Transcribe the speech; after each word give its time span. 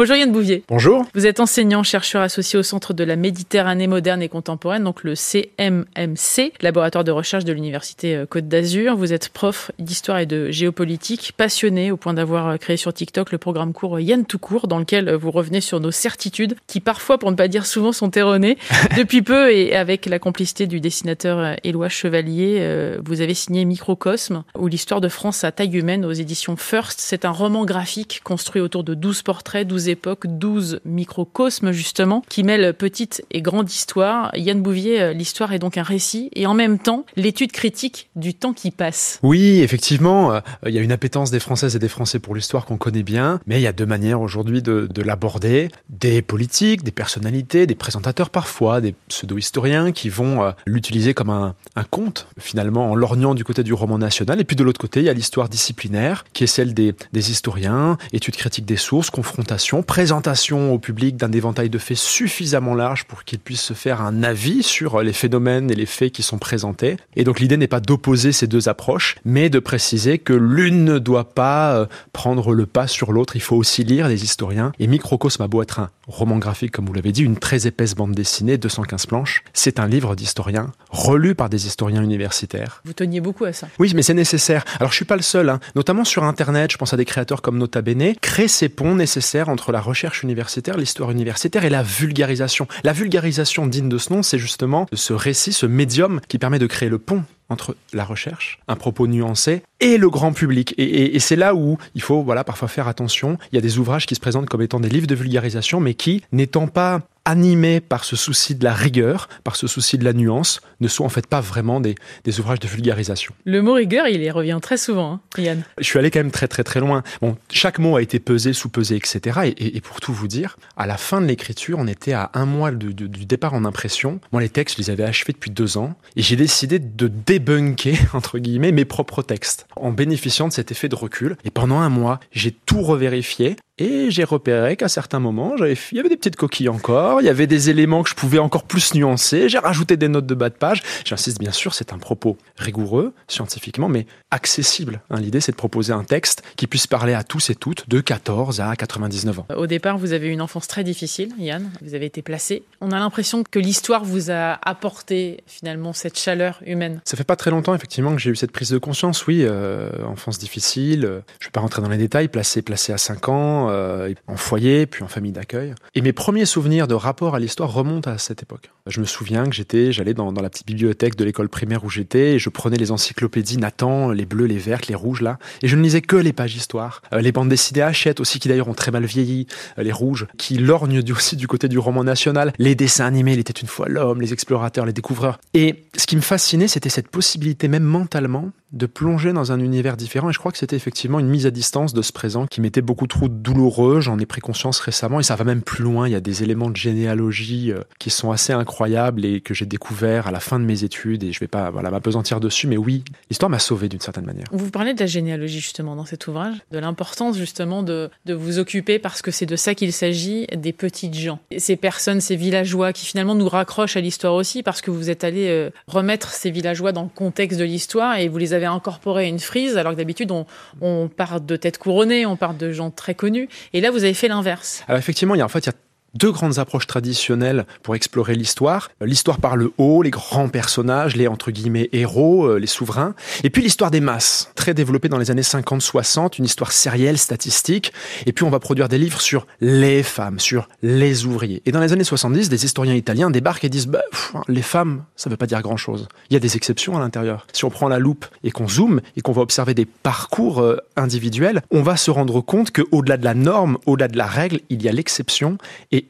Bonjour 0.00 0.16
Yann 0.16 0.32
Bouvier. 0.32 0.64
Bonjour. 0.66 1.04
Vous 1.12 1.26
êtes 1.26 1.40
enseignant, 1.40 1.82
chercheur 1.82 2.22
associé 2.22 2.58
au 2.58 2.62
Centre 2.62 2.94
de 2.94 3.04
la 3.04 3.16
Méditerranée 3.16 3.86
moderne 3.86 4.22
et 4.22 4.30
contemporaine, 4.30 4.82
donc 4.82 5.04
le 5.04 5.14
CMMC, 5.14 6.54
laboratoire 6.62 7.04
de 7.04 7.10
recherche 7.10 7.44
de 7.44 7.52
l'Université 7.52 8.16
euh, 8.16 8.24
Côte 8.24 8.48
d'Azur. 8.48 8.96
Vous 8.96 9.12
êtes 9.12 9.28
prof 9.28 9.70
d'histoire 9.78 10.18
et 10.18 10.24
de 10.24 10.50
géopolitique, 10.50 11.34
passionné 11.36 11.92
au 11.92 11.98
point 11.98 12.14
d'avoir 12.14 12.48
euh, 12.48 12.56
créé 12.56 12.78
sur 12.78 12.94
TikTok 12.94 13.30
le 13.30 13.36
programme 13.36 13.74
court 13.74 14.00
Yann 14.00 14.24
tout 14.24 14.38
court, 14.38 14.68
dans 14.68 14.78
lequel 14.78 15.06
euh, 15.06 15.18
vous 15.18 15.30
revenez 15.30 15.60
sur 15.60 15.80
nos 15.80 15.90
certitudes, 15.90 16.56
qui 16.66 16.80
parfois, 16.80 17.18
pour 17.18 17.30
ne 17.30 17.36
pas 17.36 17.48
dire 17.48 17.66
souvent, 17.66 17.92
sont 17.92 18.10
erronées. 18.12 18.56
Depuis 18.96 19.20
peu, 19.20 19.52
et 19.52 19.76
avec 19.76 20.06
la 20.06 20.18
complicité 20.18 20.66
du 20.66 20.80
dessinateur 20.80 21.56
Éloi 21.62 21.90
Chevalier, 21.90 22.96
vous 23.04 23.20
avez 23.20 23.34
signé 23.34 23.66
Microcosme, 23.66 24.44
ou 24.58 24.66
l'histoire 24.66 25.02
de 25.02 25.10
France 25.10 25.44
à 25.44 25.52
taille 25.52 25.76
humaine 25.76 26.06
aux 26.06 26.12
éditions 26.12 26.56
First. 26.56 27.00
C'est 27.00 27.26
un 27.26 27.32
roman 27.32 27.66
graphique 27.66 28.22
construit 28.24 28.62
autour 28.62 28.82
de 28.82 28.94
12 28.94 29.20
portraits, 29.20 29.68
12 29.68 29.89
époques, 29.90 30.26
12 30.26 30.80
microcosmes 30.84 31.72
justement, 31.72 32.22
qui 32.28 32.42
mêlent 32.42 32.74
petite 32.74 33.24
et 33.30 33.42
grande 33.42 33.70
histoire. 33.70 34.30
Yann 34.36 34.62
Bouvier, 34.62 35.00
euh, 35.00 35.12
l'histoire 35.12 35.52
est 35.52 35.58
donc 35.58 35.76
un 35.76 35.82
récit 35.82 36.30
et 36.34 36.46
en 36.46 36.54
même 36.54 36.78
temps 36.78 37.04
l'étude 37.16 37.52
critique 37.52 38.10
du 38.16 38.34
temps 38.34 38.52
qui 38.52 38.70
passe. 38.70 39.18
Oui, 39.22 39.60
effectivement, 39.60 40.32
euh, 40.32 40.40
il 40.66 40.74
y 40.74 40.78
a 40.78 40.82
une 40.82 40.92
appétence 40.92 41.30
des 41.30 41.40
Françaises 41.40 41.76
et 41.76 41.78
des 41.78 41.88
Français 41.88 42.18
pour 42.18 42.34
l'histoire 42.34 42.64
qu'on 42.64 42.76
connaît 42.76 43.02
bien, 43.02 43.40
mais 43.46 43.58
il 43.58 43.62
y 43.62 43.66
a 43.66 43.72
deux 43.72 43.86
manières 43.86 44.20
aujourd'hui 44.20 44.62
de, 44.62 44.88
de 44.90 45.02
l'aborder. 45.02 45.68
Des 45.88 46.22
politiques, 46.22 46.82
des 46.82 46.90
personnalités, 46.90 47.66
des 47.66 47.74
présentateurs 47.74 48.30
parfois, 48.30 48.80
des 48.80 48.94
pseudo-historiens 49.08 49.92
qui 49.92 50.08
vont 50.08 50.42
euh, 50.42 50.50
l'utiliser 50.66 51.14
comme 51.14 51.30
un, 51.30 51.54
conte, 51.90 52.28
finalement, 52.38 52.90
en 52.90 52.94
lorgnant 52.94 53.34
du 53.34 53.42
côté 53.42 53.62
du 53.62 53.72
roman 53.72 53.98
national. 53.98 54.40
Et 54.40 54.44
puis 54.44 54.56
de 54.56 54.62
l'autre 54.62 54.80
côté, 54.80 55.00
il 55.00 55.06
y 55.06 55.08
a 55.08 55.12
l'histoire 55.12 55.48
disciplinaire, 55.48 56.24
qui 56.32 56.44
est 56.44 56.46
celle 56.46 56.74
des, 56.74 56.94
des 57.12 57.30
historiens, 57.30 57.98
études 58.12 58.36
critiques 58.36 58.66
des 58.66 58.76
sources, 58.76 59.10
confrontation, 59.10 59.79
présentation 59.82 60.72
au 60.72 60.78
public 60.78 61.16
d'un 61.16 61.32
éventail 61.32 61.70
de 61.70 61.78
faits 61.78 61.96
suffisamment 61.96 62.74
large 62.74 63.04
pour 63.04 63.24
qu'il 63.24 63.38
puisse 63.38 63.62
se 63.62 63.74
faire 63.74 64.00
un 64.00 64.22
avis 64.22 64.62
sur 64.62 65.02
les 65.02 65.12
phénomènes 65.12 65.70
et 65.70 65.74
les 65.74 65.86
faits 65.86 66.12
qui 66.12 66.22
sont 66.22 66.38
présentés. 66.38 66.96
Et 67.16 67.24
donc 67.24 67.40
l'idée 67.40 67.56
n'est 67.56 67.66
pas 67.66 67.80
d'opposer 67.80 68.32
ces 68.32 68.46
deux 68.46 68.68
approches, 68.68 69.16
mais 69.24 69.50
de 69.50 69.58
préciser 69.58 70.18
que 70.18 70.32
l'une 70.32 70.84
ne 70.84 70.98
doit 70.98 71.30
pas 71.30 71.74
euh, 71.74 71.86
prendre 72.12 72.54
le 72.54 72.66
pas 72.66 72.86
sur 72.86 73.12
l'autre. 73.12 73.36
Il 73.36 73.42
faut 73.42 73.56
aussi 73.56 73.84
lire 73.84 74.08
les 74.08 74.24
historiens. 74.24 74.72
Et 74.78 74.86
Microcosme 74.86 75.42
a 75.42 75.48
beau 75.48 75.62
être 75.62 75.80
un 75.80 75.90
roman 76.10 76.38
graphique, 76.38 76.72
comme 76.72 76.86
vous 76.86 76.92
l'avez 76.92 77.12
dit, 77.12 77.22
une 77.22 77.36
très 77.36 77.66
épaisse 77.66 77.94
bande 77.94 78.12
dessinée, 78.12 78.58
215 78.58 79.06
planches. 79.06 79.42
C'est 79.52 79.80
un 79.80 79.86
livre 79.86 80.14
d'historiens, 80.14 80.72
relu 80.90 81.34
par 81.34 81.48
des 81.48 81.66
historiens 81.66 82.02
universitaires. 82.02 82.82
Vous 82.84 82.92
teniez 82.92 83.20
beaucoup 83.20 83.44
à 83.44 83.52
ça. 83.52 83.68
Oui, 83.78 83.92
mais 83.94 84.02
c'est 84.02 84.14
nécessaire. 84.14 84.64
Alors 84.78 84.90
je 84.90 84.96
suis 84.96 85.04
pas 85.04 85.16
le 85.16 85.22
seul, 85.22 85.48
hein. 85.48 85.60
notamment 85.74 86.04
sur 86.04 86.24
Internet, 86.24 86.72
je 86.72 86.76
pense 86.76 86.92
à 86.92 86.96
des 86.96 87.04
créateurs 87.04 87.42
comme 87.42 87.58
Nota 87.58 87.82
Bene, 87.82 88.14
créer 88.20 88.48
ces 88.48 88.68
ponts 88.68 88.94
nécessaires 88.94 89.48
entre 89.48 89.72
la 89.72 89.80
recherche 89.80 90.22
universitaire, 90.22 90.76
l'histoire 90.76 91.10
universitaire 91.10 91.64
et 91.64 91.70
la 91.70 91.82
vulgarisation. 91.82 92.66
La 92.84 92.92
vulgarisation 92.92 93.66
digne 93.66 93.88
de 93.88 93.98
ce 93.98 94.12
nom, 94.12 94.22
c'est 94.22 94.38
justement 94.38 94.86
ce 94.92 95.12
récit, 95.12 95.52
ce 95.52 95.66
médium 95.66 96.20
qui 96.28 96.38
permet 96.38 96.58
de 96.58 96.66
créer 96.66 96.88
le 96.88 96.98
pont 96.98 97.24
entre 97.50 97.76
la 97.92 98.04
recherche, 98.04 98.60
un 98.68 98.76
propos 98.76 99.06
nuancé, 99.06 99.62
et 99.80 99.98
le 99.98 100.08
grand 100.08 100.32
public. 100.32 100.74
Et, 100.78 101.18
c'est 101.18 101.36
là 101.36 101.54
où 101.54 101.76
il 101.94 102.02
faut 102.02 102.22
voilà 102.22 102.44
parfois 102.44 102.68
faire 102.68 102.88
attention. 102.88 103.36
Il 103.52 103.56
y 103.56 103.58
a 103.58 103.60
des 103.60 103.78
ouvrages 103.78 104.06
qui 104.06 104.14
se 104.14 104.20
présentent 104.20 104.48
comme 104.48 104.62
étant 104.62 104.80
des 104.80 104.88
livres 104.88 105.06
de 105.06 105.14
vulgarisation, 105.14 105.80
mais 105.80 105.94
qui, 105.94 106.22
n'étant 106.32 106.66
pas 106.66 107.00
animés 107.30 107.80
par 107.80 108.04
ce 108.04 108.16
souci 108.16 108.56
de 108.56 108.64
la 108.64 108.74
rigueur, 108.74 109.28
par 109.44 109.54
ce 109.54 109.68
souci 109.68 109.96
de 109.98 110.04
la 110.04 110.12
nuance, 110.12 110.60
ne 110.80 110.88
sont 110.88 111.04
en 111.04 111.08
fait 111.08 111.26
pas 111.26 111.40
vraiment 111.40 111.80
des, 111.80 111.94
des 112.24 112.40
ouvrages 112.40 112.58
de 112.58 112.66
vulgarisation. 112.66 113.32
Le 113.44 113.62
mot 113.62 113.74
rigueur, 113.74 114.08
il 114.08 114.20
y 114.20 114.30
revient 114.30 114.58
très 114.60 114.76
souvent, 114.76 115.12
hein, 115.12 115.20
Yann. 115.38 115.62
Je 115.78 115.84
suis 115.84 115.98
allé 115.98 116.10
quand 116.10 116.18
même 116.18 116.32
très 116.32 116.48
très 116.48 116.64
très 116.64 116.80
loin. 116.80 117.02
Bon, 117.20 117.36
chaque 117.50 117.78
mot 117.78 117.96
a 117.96 118.02
été 118.02 118.18
pesé, 118.18 118.52
sous-pesé, 118.52 118.96
etc. 118.96 119.40
Et, 119.44 119.76
et, 119.76 119.80
pour 119.80 120.00
tout 120.00 120.12
vous 120.12 120.26
dire, 120.26 120.56
à 120.76 120.86
la 120.86 120.96
fin 120.96 121.20
de 121.20 121.26
l'écriture, 121.26 121.78
on 121.78 121.86
était 121.86 122.12
à 122.12 122.30
un 122.34 122.46
mois 122.46 122.72
du 122.72 122.92
départ 123.26 123.54
en 123.54 123.64
impression. 123.64 124.20
Moi, 124.32 124.42
les 124.42 124.48
textes, 124.48 124.76
je 124.76 124.82
les 124.82 124.90
avais 124.90 125.04
achevés 125.04 125.32
depuis 125.32 125.50
deux 125.50 125.78
ans, 125.78 125.94
et 126.16 126.22
j'ai 126.22 126.36
décidé 126.36 126.78
de 126.78 127.06
débunker, 127.08 127.96
entre 128.12 128.38
guillemets, 128.38 128.72
mes 128.72 128.84
propres 128.84 129.22
textes, 129.22 129.66
en 129.76 129.92
bénéficiant 129.92 130.48
de 130.48 130.52
cet 130.52 130.72
effet 130.72 130.88
de 130.88 130.96
recul. 130.96 131.36
Et 131.44 131.50
pendant 131.50 131.78
un 131.78 131.90
mois, 131.90 132.18
j'ai 132.32 132.50
tout 132.50 132.82
revérifié, 132.82 133.56
et 133.80 134.10
j'ai 134.10 134.24
repéré 134.24 134.76
qu'à 134.76 134.88
certains 134.88 135.20
moments, 135.20 135.54
il 135.56 135.96
y 135.96 135.98
avait 135.98 136.10
des 136.10 136.16
petites 136.18 136.36
coquilles 136.36 136.68
encore, 136.68 137.22
il 137.22 137.24
y 137.24 137.30
avait 137.30 137.46
des 137.46 137.70
éléments 137.70 138.02
que 138.02 138.10
je 138.10 138.14
pouvais 138.14 138.38
encore 138.38 138.64
plus 138.64 138.94
nuancer, 138.94 139.48
j'ai 139.48 139.58
rajouté 139.58 139.96
des 139.96 140.08
notes 140.08 140.26
de 140.26 140.34
bas 140.34 140.50
de 140.50 140.54
page. 140.54 140.82
J'insiste 141.06 141.38
bien 141.38 141.50
sûr, 141.50 141.72
c'est 141.72 141.94
un 141.94 141.98
propos 141.98 142.36
rigoureux, 142.58 143.14
scientifiquement, 143.26 143.88
mais 143.88 144.06
accessible. 144.30 145.00
Hein, 145.08 145.20
L'idée, 145.20 145.40
c'est 145.40 145.52
de 145.52 145.56
proposer 145.56 145.94
un 145.94 146.04
texte 146.04 146.42
qui 146.56 146.66
puisse 146.66 146.86
parler 146.86 147.14
à 147.14 147.24
tous 147.24 147.48
et 147.48 147.54
toutes 147.54 147.88
de 147.88 148.00
14 148.00 148.60
à 148.60 148.76
99 148.76 149.40
ans. 149.40 149.46
Au 149.56 149.66
départ, 149.66 149.96
vous 149.96 150.12
avez 150.12 150.28
eu 150.28 150.30
une 150.30 150.42
enfance 150.42 150.68
très 150.68 150.84
difficile, 150.84 151.32
Yann, 151.38 151.70
vous 151.80 151.94
avez 151.94 152.04
été 152.04 152.20
placé. 152.20 152.62
On 152.82 152.92
a 152.92 152.98
l'impression 152.98 153.42
que 153.50 153.58
l'histoire 153.58 154.04
vous 154.04 154.30
a 154.30 154.58
apporté 154.62 155.42
finalement 155.46 155.94
cette 155.94 156.18
chaleur 156.18 156.60
humaine. 156.66 157.00
Ça 157.06 157.16
fait 157.16 157.24
pas 157.24 157.36
très 157.36 157.50
longtemps, 157.50 157.74
effectivement, 157.74 158.14
que 158.14 158.20
j'ai 158.20 158.30
eu 158.30 158.36
cette 158.36 158.52
prise 158.52 158.70
de 158.70 158.78
conscience, 158.78 159.26
oui, 159.26 159.40
euh, 159.42 159.90
enfance 160.04 160.38
difficile, 160.38 161.06
euh, 161.06 161.20
je 161.40 161.46
vais 161.46 161.52
pas 161.52 161.60
rentrer 161.60 161.80
dans 161.80 161.88
les 161.88 161.96
détails, 161.96 162.28
placé, 162.28 162.60
placé 162.60 162.92
à 162.92 162.98
5 162.98 163.28
ans, 163.30 163.69
euh, 163.70 164.14
en 164.26 164.36
foyer, 164.36 164.86
puis 164.86 165.02
en 165.02 165.08
famille 165.08 165.32
d'accueil. 165.32 165.74
Et 165.94 166.00
mes 166.00 166.12
premiers 166.12 166.44
souvenirs 166.44 166.88
de 166.88 166.94
rapport 166.94 167.34
à 167.34 167.40
l'histoire 167.40 167.72
remontent 167.72 168.10
à 168.10 168.18
cette 168.18 168.42
époque. 168.42 168.70
Je 168.86 169.00
me 169.00 169.06
souviens 169.06 169.44
que 169.44 169.54
j'étais, 169.54 169.92
j'allais 169.92 170.14
dans, 170.14 170.30
la 170.32 170.50
petite 170.50 170.66
bibliothèque 170.66 171.16
de 171.16 171.24
l'école 171.24 171.48
primaire 171.48 171.84
où 171.84 171.90
j'étais, 171.90 172.34
et 172.34 172.38
je 172.38 172.48
prenais 172.48 172.76
les 172.76 172.90
encyclopédies 172.90 173.58
Nathan, 173.58 174.10
les 174.10 174.26
bleus, 174.26 174.46
les 174.46 174.58
vertes, 174.58 174.88
les 174.88 174.94
rouges 174.94 175.20
là, 175.20 175.38
et 175.62 175.68
je 175.68 175.76
ne 175.76 175.82
lisais 175.82 176.00
que 176.00 176.16
les 176.16 176.32
pages 176.32 176.54
histoire. 176.54 177.02
Euh, 177.12 177.20
les 177.20 177.32
bandes 177.32 177.48
dessinées 177.48 177.82
Hachette 177.82 178.20
aussi, 178.20 178.38
qui 178.38 178.48
d'ailleurs 178.48 178.68
ont 178.68 178.74
très 178.74 178.90
mal 178.90 179.04
vieilli, 179.04 179.46
euh, 179.78 179.82
les 179.82 179.92
rouges, 179.92 180.26
qui 180.38 180.58
lorgnent 180.58 181.02
aussi 181.12 181.36
du 181.36 181.46
côté 181.46 181.68
du 181.68 181.78
roman 181.78 182.04
national, 182.04 182.52
les 182.58 182.74
dessins 182.74 183.06
animés, 183.06 183.34
il 183.34 183.38
était 183.38 183.52
une 183.52 183.68
fois 183.68 183.88
l'homme, 183.88 184.20
les 184.20 184.32
explorateurs, 184.32 184.86
les 184.86 184.92
découvreurs. 184.92 185.38
Et 185.54 185.84
ce 185.96 186.06
qui 186.06 186.16
me 186.16 186.20
fascinait, 186.20 186.68
c'était 186.68 186.88
cette 186.88 187.08
possibilité, 187.08 187.68
même 187.68 187.84
mentalement, 187.84 188.50
de 188.72 188.86
plonger 188.86 189.32
dans 189.32 189.52
un 189.52 189.60
univers 189.60 189.96
différent. 189.96 190.30
Et 190.30 190.32
je 190.32 190.38
crois 190.38 190.52
que 190.52 190.58
c'était 190.58 190.76
effectivement 190.76 191.18
une 191.18 191.28
mise 191.28 191.46
à 191.46 191.50
distance 191.50 191.92
de 191.92 192.02
ce 192.02 192.12
présent 192.12 192.46
qui 192.46 192.60
m'était 192.60 192.82
beaucoup 192.82 193.06
trop 193.06 193.28
douloureux. 193.28 194.00
J'en 194.00 194.18
ai 194.18 194.26
pris 194.26 194.40
conscience 194.40 194.80
récemment 194.80 195.20
et 195.20 195.22
ça 195.22 195.36
va 195.36 195.44
même 195.44 195.62
plus 195.62 195.82
loin. 195.82 196.08
Il 196.08 196.12
y 196.12 196.16
a 196.16 196.20
des 196.20 196.42
éléments 196.42 196.70
de 196.70 196.76
généalogie 196.76 197.72
euh, 197.72 197.80
qui 197.98 198.10
sont 198.10 198.30
assez 198.30 198.52
incroyables 198.52 199.24
et 199.24 199.40
que 199.40 199.54
j'ai 199.54 199.66
découvert 199.66 200.26
à 200.26 200.30
la 200.30 200.40
fin 200.40 200.58
de 200.58 200.64
mes 200.64 200.84
études. 200.84 201.24
Et 201.24 201.32
je 201.32 201.40
vais 201.40 201.48
pas 201.48 201.70
voilà, 201.70 201.90
m'apesantir 201.90 202.40
dessus, 202.40 202.66
mais 202.66 202.76
oui, 202.76 203.04
l'histoire 203.28 203.50
m'a 203.50 203.58
sauvé 203.58 203.88
d'une 203.88 204.00
certaine 204.00 204.24
manière. 204.24 204.46
Vous 204.52 204.70
parlez 204.70 204.94
de 204.94 205.00
la 205.00 205.06
généalogie 205.06 205.60
justement 205.60 205.96
dans 205.96 206.04
cet 206.04 206.26
ouvrage, 206.26 206.56
de 206.70 206.78
l'importance 206.78 207.36
justement 207.36 207.82
de, 207.82 208.10
de 208.26 208.34
vous 208.34 208.58
occuper 208.58 208.98
parce 208.98 209.22
que 209.22 209.30
c'est 209.30 209.46
de 209.46 209.56
ça 209.56 209.74
qu'il 209.74 209.92
s'agit, 209.92 210.46
des 210.56 210.72
petites 210.72 211.14
gens. 211.14 211.40
Ces 211.56 211.76
personnes, 211.76 212.20
ces 212.20 212.36
villageois 212.36 212.92
qui 212.92 213.06
finalement 213.06 213.34
nous 213.34 213.48
raccrochent 213.48 213.96
à 213.96 214.00
l'histoire 214.00 214.34
aussi 214.34 214.62
parce 214.62 214.80
que 214.80 214.90
vous 214.90 215.10
êtes 215.10 215.24
allé 215.24 215.48
euh, 215.48 215.70
remettre 215.86 216.30
ces 216.30 216.50
villageois 216.50 216.92
dans 216.92 217.02
le 217.02 217.08
contexte 217.08 217.58
de 217.58 217.64
l'histoire 217.64 218.16
et 218.16 218.28
vous 218.28 218.38
les 218.38 218.52
avez 218.52 218.59
incorporé 218.66 219.28
une 219.28 219.38
frise, 219.38 219.76
alors 219.76 219.92
que 219.92 219.96
d'habitude, 219.98 220.30
on, 220.30 220.46
on 220.80 221.08
part 221.08 221.40
de 221.40 221.56
têtes 221.56 221.78
couronnées, 221.78 222.26
on 222.26 222.36
part 222.36 222.54
de 222.54 222.72
gens 222.72 222.90
très 222.90 223.14
connus. 223.14 223.48
Et 223.72 223.80
là, 223.80 223.90
vous 223.90 224.04
avez 224.04 224.14
fait 224.14 224.28
l'inverse. 224.28 224.84
Alors 224.88 224.98
effectivement, 224.98 225.34
il 225.34 225.38
y 225.38 225.42
a 225.42 225.44
en 225.44 225.48
fait, 225.48 225.60
il 225.60 225.66
y 225.66 225.70
a 225.70 225.74
deux 226.14 226.32
grandes 226.32 226.58
approches 226.58 226.86
traditionnelles 226.86 227.66
pour 227.82 227.94
explorer 227.94 228.34
l'histoire. 228.34 228.90
L'histoire 229.00 229.38
par 229.38 229.56
le 229.56 229.72
haut, 229.78 230.02
les 230.02 230.10
grands 230.10 230.48
personnages, 230.48 231.16
les 231.16 231.28
entre 231.28 231.50
guillemets 231.50 231.88
héros, 231.92 232.58
les 232.58 232.66
souverains. 232.66 233.14
Et 233.44 233.50
puis 233.50 233.62
l'histoire 233.62 233.90
des 233.90 234.00
masses, 234.00 234.50
très 234.54 234.74
développée 234.74 235.08
dans 235.08 235.18
les 235.18 235.30
années 235.30 235.42
50-60, 235.42 236.38
une 236.38 236.44
histoire 236.44 236.72
sérielle, 236.72 237.18
statistique. 237.18 237.92
Et 238.26 238.32
puis 238.32 238.44
on 238.44 238.50
va 238.50 238.58
produire 238.58 238.88
des 238.88 238.98
livres 238.98 239.20
sur 239.20 239.46
les 239.60 240.02
femmes, 240.02 240.38
sur 240.38 240.68
les 240.82 241.26
ouvriers. 241.26 241.62
Et 241.66 241.72
dans 241.72 241.80
les 241.80 241.92
années 241.92 242.04
70, 242.04 242.48
des 242.48 242.64
historiens 242.64 242.94
italiens 242.94 243.30
débarquent 243.30 243.64
et 243.64 243.68
disent 243.68 243.86
bah, 243.86 244.02
pff, 244.10 244.34
les 244.48 244.62
femmes, 244.62 245.04
ça 245.16 245.30
veut 245.30 245.36
pas 245.36 245.46
dire 245.46 245.62
grand-chose. 245.62 246.08
Il 246.30 246.34
y 246.34 246.36
a 246.36 246.40
des 246.40 246.56
exceptions 246.56 246.96
à 246.96 247.00
l'intérieur. 247.00 247.46
Si 247.52 247.64
on 247.64 247.70
prend 247.70 247.88
la 247.88 247.98
loupe 247.98 248.26
et 248.44 248.50
qu'on 248.50 248.68
zoome 248.68 249.00
et 249.16 249.20
qu'on 249.20 249.32
va 249.32 249.42
observer 249.42 249.74
des 249.74 249.86
parcours 249.86 250.60
euh, 250.60 250.78
individuels, 250.96 251.62
on 251.70 251.82
va 251.82 251.96
se 251.96 252.10
rendre 252.10 252.40
compte 252.40 252.70
que 252.70 252.82
au-delà 252.90 253.16
de 253.16 253.24
la 253.24 253.34
norme, 253.34 253.78
au-delà 253.86 254.08
de 254.08 254.16
la 254.16 254.26
règle, 254.26 254.60
il 254.68 254.82
y 254.82 254.88
a 254.88 254.92
l'exception. 254.92 255.58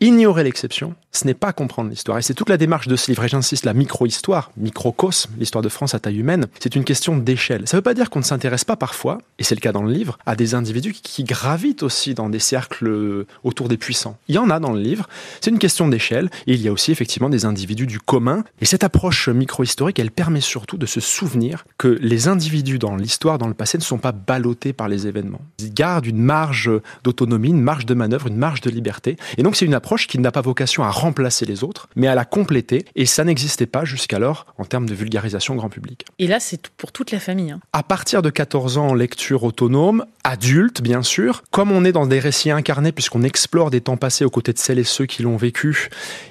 Ignorer 0.01 0.45
l'exception, 0.45 0.95
ce 1.13 1.27
n'est 1.27 1.35
pas 1.35 1.53
comprendre 1.53 1.91
l'histoire. 1.91 2.19
Et 2.19 2.23
c'est 2.23 2.35
toute 2.35 2.49
la 2.49 2.57
démarche 2.57 2.89
de 2.89 2.97
ce 2.97 3.11
livre. 3.11 3.25
Et 3.25 3.29
j'insiste, 3.29 3.65
la 3.65 3.75
micro-histoire, 3.75 4.53
microcosme, 4.57 5.33
l'histoire 5.39 5.63
de 5.63 5.69
France 5.69 5.95
à 5.95 5.99
taille 5.99 6.19
humaine, 6.19 6.47
c'est 6.61 6.77
une 6.77 6.85
question 6.85 7.17
d'échelle. 7.17 7.67
Ça 7.67 7.77
ne 7.77 7.79
veut 7.79 7.83
pas 7.83 7.95
dire 7.95 8.11
qu'on 8.11 8.21
ne 8.21 8.25
s'intéresse 8.25 8.65
pas 8.65 8.77
parfois, 8.77 9.19
et 9.39 9.45
c'est 9.45 9.55
le 9.55 9.61
cas 9.61 9.73
dans 9.73 9.83
le 9.83 9.93
livre, 9.93 10.19
à 10.27 10.37
des 10.37 10.55
individus 10.55 10.93
qui 10.93 11.25
gravitent 11.25 11.83
aussi 11.83 12.15
dans 12.15 12.29
des 12.29 12.39
cercles 12.39 13.27
autour 13.45 13.69
des 13.69 13.77
puissants. 13.77 14.17
Il 14.29 14.35
y 14.35 14.39
en 14.39 14.51
a 14.51 14.61
dans 14.61 14.73
le 14.73 14.81
livre. 14.81 15.09
C'est 15.41 15.51
une 15.51 15.59
question 15.59 15.89
d'échelle. 15.89 16.31
Et 16.47 16.55
il 16.55 16.63
y 16.63 16.69
a 16.69 16.73
aussi 16.73 16.93
effectivement 16.93 17.29
des 17.29 17.45
individus 17.45 17.87
du 17.87 17.99
commun. 17.99 18.45
Et 18.61 18.67
cette 18.67 18.85
approche 18.85 19.29
micro-historique, 19.29 19.99
elle 19.99 20.11
permet 20.11 20.41
surtout 20.41 20.77
de 20.77 20.87
se 20.87 21.01
souvenir 21.01 21.65
que 21.79 21.89
les 22.01 22.29
individus 22.29 22.79
dans 22.79 22.97
l'histoire, 22.97 23.39
dans 23.39 23.49
le 23.49 23.55
passé, 23.55 23.79
ne 23.79 23.83
sont 23.83 23.99
pas 23.99 24.13
ballottés 24.13 24.73
par 24.73 24.89
les 24.89 25.07
événements. 25.07 25.41
Ils 25.59 25.73
gardent 25.73 26.07
une 26.07 26.23
marge 26.23 26.71
d'autonomie, 27.05 27.51
une 27.51 27.61
marge 27.61 27.87
de 27.87 27.95
manœuvre, 27.95 28.29
une 28.29 28.37
marge 28.37 28.61
de 28.61 28.71
liberté. 28.71 29.17
Et 29.39 29.43
donc 29.43 29.57
c'est 29.57 29.67
une 29.67 29.75
approche 29.81 30.07
qui 30.07 30.19
n'a 30.19 30.31
pas 30.31 30.43
vocation 30.43 30.85
à 30.85 30.91
remplacer 30.91 31.47
les 31.47 31.65
autres, 31.65 31.89
mais 31.97 32.07
à 32.07 32.15
la 32.15 32.27
compléter, 32.27 32.85
et 32.97 33.07
ça 33.07 33.25
n'existait 33.25 33.65
pas 33.65 33.87
jusqu'alors 33.87 34.45
en 34.59 34.67
termes 34.67 34.87
de 34.87 34.95
vulgarisation 34.95 35.55
grand 35.57 35.71
public. 35.71 36.05
Et 36.19 36.27
là, 36.27 36.39
c'est 36.39 36.69
pour 36.69 36.93
toute 36.93 37.13
la 37.13 37.19
famille. 37.19 37.51
Hein. 37.51 37.61
À 37.73 37.83
partir 37.83 38.21
de 38.21 38.29
14 38.29 38.77
ans, 38.77 38.93
lecture 38.93 39.43
autonome, 39.43 40.05
adulte 40.23 40.83
bien 40.83 41.03
sûr, 41.03 41.43
comme 41.51 41.73
on 41.73 41.87
est 41.87 41.93
dans 41.93 42.07
des 42.07 42.21
récits 42.21 42.51
incarnés 42.51 42.93
puisqu'on 42.93 43.23
explore 43.23 43.71
des 43.71 43.81
temps 43.81 43.97
passés 43.97 44.27
aux 44.27 44.31
côtés 44.31 44.53
de 44.53 44.59
celles 44.59 44.79
et 44.79 44.85
ceux 44.85 45.07
qui 45.07 45.23
l'ont 45.23 45.39
vécu, 45.39 45.89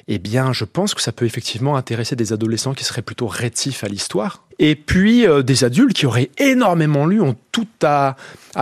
eh 0.08 0.20
bien 0.20 0.54
je 0.54 0.66
pense 0.66 0.94
que 0.94 1.02
ça 1.02 1.12
peut 1.12 1.26
effectivement 1.26 1.76
intéresser 1.76 2.16
des 2.16 2.34
adolescents 2.34 2.76
qui 2.76 2.84
seraient 2.84 3.02
plutôt 3.02 3.28
rétifs 3.28 3.84
à 3.84 3.88
l'histoire. 3.88 4.44
Et 4.60 4.76
puis 4.76 5.26
euh, 5.26 5.42
des 5.42 5.64
adultes 5.64 5.94
qui 5.94 6.06
auraient 6.06 6.30
énormément 6.38 7.06
lu 7.06 7.22
ont 7.22 7.36
tout 7.52 7.68
à, 7.82 8.16